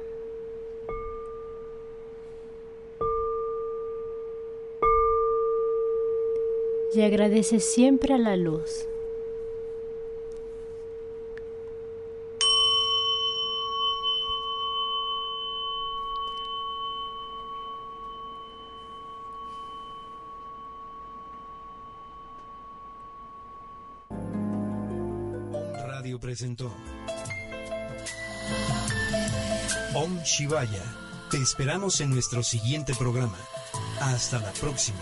[6.94, 8.88] Y agradece siempre a la luz.
[25.88, 26.69] Radio presentó
[30.40, 30.82] Shivaya.
[31.30, 33.38] Te esperamos en nuestro siguiente programa.
[34.00, 34.98] Hasta la próxima.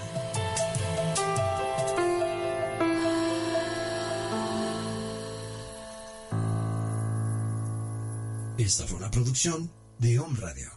[8.58, 9.70] Esta fue una producción
[10.00, 10.77] de Om Radio.